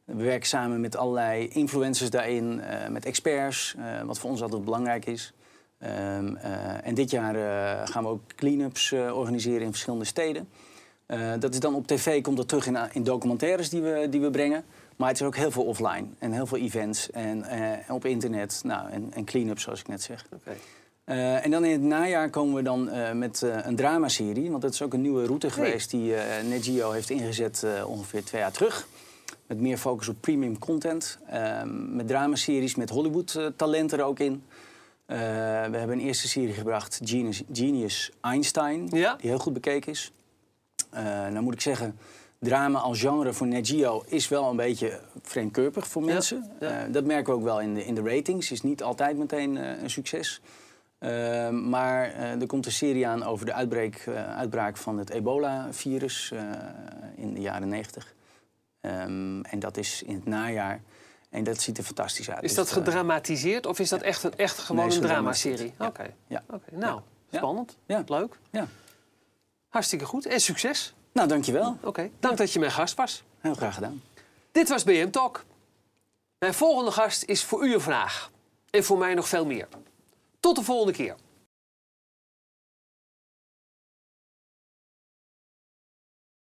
We 0.05 0.23
werken 0.23 0.49
samen 0.49 0.81
met 0.81 0.97
allerlei 0.97 1.49
influencers 1.49 2.11
daarin, 2.11 2.63
met 2.89 3.05
experts, 3.05 3.75
wat 4.05 4.19
voor 4.19 4.31
ons 4.31 4.43
altijd 4.43 4.65
belangrijk 4.65 5.07
is. 5.07 5.33
Ehm, 5.85 6.37
eh, 6.37 6.87
en 6.87 6.95
dit 6.95 7.11
jaar 7.11 7.35
eh, 7.35 7.89
gaan 7.89 8.03
we 8.03 8.09
ook 8.09 8.21
clean-ups 8.37 8.93
eh, 8.93 9.17
organiseren 9.17 9.63
in 9.63 9.71
verschillende 9.71 10.05
steden. 10.05 10.49
Dat 11.39 11.53
is 11.53 11.61
dan 11.61 11.75
op 11.75 11.87
tv, 11.87 12.23
komt 12.23 12.37
dat 12.37 12.49
terug 12.49 12.67
in, 12.67 12.79
in 12.93 13.03
documentaires 13.03 13.69
die 13.69 13.83
we, 13.83 14.07
die 14.11 14.21
we 14.21 14.31
brengen. 14.31 14.65
Maar 14.97 15.09
het 15.09 15.21
is 15.21 15.27
ook 15.27 15.37
heel 15.37 15.51
veel 15.51 15.65
offline 15.65 16.07
en 16.19 16.33
heel 16.33 16.47
veel 16.47 16.59
events 16.59 17.11
en 17.11 17.43
eh, 17.43 17.95
op 17.95 18.05
internet 18.05 18.61
nou, 18.65 18.91
en, 18.91 19.11
en 19.13 19.25
clean-ups, 19.25 19.63
zoals 19.63 19.81
ik 19.81 19.89
net 19.89 20.03
zeg. 20.03 20.25
Oké. 20.33 20.57
Eh, 21.05 21.45
en 21.45 21.51
dan 21.51 21.65
in 21.65 21.73
het 21.73 21.81
najaar 21.81 22.31
komen 22.31 22.55
we 22.55 22.63
dan 22.63 22.91
met 23.19 23.43
een 23.63 23.77
dramaserie. 23.77 24.51
Want 24.51 24.63
dat 24.63 24.73
is 24.73 24.83
ook 24.83 24.93
een 24.93 25.01
nieuwe 25.01 25.27
route 25.27 25.51
geweest 25.51 25.91
die 25.91 26.15
NetGeo 26.49 26.91
heeft 26.91 27.11
ingezet 27.11 27.67
ongeveer 27.87 28.25
twee 28.25 28.41
jaar 28.41 28.53
terug. 28.53 28.87
Met 29.47 29.61
meer 29.61 29.79
focus 29.79 30.09
op 30.09 30.17
premium 30.21 30.59
content. 30.59 31.19
Ehm, 31.29 31.97
met 31.97 32.09
dramaseries 32.09 32.75
met 32.75 32.91
Hollywood-talenten 32.91 33.99
er 33.99 34.05
ook 34.05 34.19
in. 34.19 34.43
Eh, 35.07 35.19
we 35.71 35.77
hebben 35.77 35.91
een 35.91 36.05
eerste 36.05 36.29
serie 36.29 36.53
gebracht, 36.53 37.01
Genius, 37.05 37.43
Genius 37.53 38.11
Einstein. 38.21 38.89
Ja. 38.91 39.15
Die 39.15 39.31
heel 39.31 39.39
goed 39.39 39.53
bekeken 39.53 39.93
is. 39.93 40.13
Eh 40.91 41.03
nou 41.05 41.41
moet 41.41 41.55
ik 41.55 41.61
zeggen, 41.61 41.99
drama 42.39 42.79
als 42.79 43.01
genre 43.01 43.33
voor 43.33 43.47
NetGeo 43.47 44.03
is 44.07 44.29
wel 44.29 44.51
een 44.51 44.57
beetje 44.57 45.01
vreemdkurpig 45.23 45.87
voor 45.87 46.03
mensen. 46.03 46.51
ja. 46.61 46.85
Eh, 46.85 46.93
dat 46.93 47.05
merken 47.05 47.33
we 47.33 47.39
ook 47.39 47.45
wel 47.45 47.61
in 47.61 47.75
de, 47.75 47.85
in 47.85 47.95
de 47.95 48.03
ratings. 48.03 48.51
Is 48.51 48.63
niet 48.63 48.83
altijd 48.83 49.17
meteen 49.17 49.57
een 49.57 49.91
succes. 49.91 50.41
Maar 51.51 52.13
er 52.15 52.47
komt 52.47 52.67
een 52.67 52.73
serie 52.73 53.07
aan 53.07 53.23
over 53.23 53.47
de 53.47 53.53
uitbreek, 53.53 54.09
uitbraak 54.37 54.77
van 54.77 54.99
het 54.99 55.11
ebola-virus 55.11 56.33
in 57.17 57.35
de 57.35 57.41
jaren 57.41 57.69
90. 57.69 58.15
Ehm, 58.81 59.41
en 59.41 59.59
dat 59.59 59.77
is 59.77 60.03
in 60.03 60.15
het 60.15 60.27
najaar. 60.27 60.81
En 61.35 61.45
dat 61.45 61.61
ziet 61.61 61.79
er 61.79 61.85
fantastisch 61.85 62.31
uit. 62.31 62.43
Is 62.43 62.49
Dus, 62.49 62.57
dat 62.57 62.67
eh, 62.69 62.73
gedramatiseerd 62.73 63.67
of 63.67 63.79
is 63.79 63.89
dat 63.89 64.01
echt, 64.01 64.23
een, 64.23 64.37
echt 64.37 64.59
gewoon 64.59 64.87
Nee, 64.87 64.97
een 64.97 65.03
dramaserie? 65.03 65.75
Oké. 65.79 66.15
Ja. 66.27 66.43
Oké, 66.51 66.77
Nou, 66.77 67.01
spannend. 67.33 67.77
Ja. 67.87 68.03
Leuk. 68.07 68.39
Ja. 68.51 68.67
Hartstikke 69.69 70.05
goed. 70.05 70.27
En 70.27 70.41
succes. 70.41 70.95
Nou, 71.13 71.29
dankjewel. 71.29 71.79
Oké. 71.83 72.11
Dank 72.21 72.37
dat 72.37 72.53
je 72.53 72.59
mijn 72.59 72.71
gast 72.73 72.97
was. 72.97 73.23
Heel 73.41 73.55
graag 73.55 73.75
gedaan. 73.75 74.03
Dit 74.53 74.69
was 74.69 74.85
BM 74.85 75.11
Talk. 75.11 75.45
Mijn 76.39 76.55
volgende 76.55 76.91
gast 76.91 77.23
is 77.25 77.45
voor 77.45 77.67
u 77.67 77.75
een 77.75 77.81
vraag. 77.81 78.31
En 78.71 78.85
voor 78.85 78.99
mij 78.99 79.15
nog 79.15 79.29
veel 79.29 79.47
meer. 79.47 79.69
Tot 80.41 80.57
de 80.57 80.63
volgende 80.63 80.93
keer. 80.93 81.15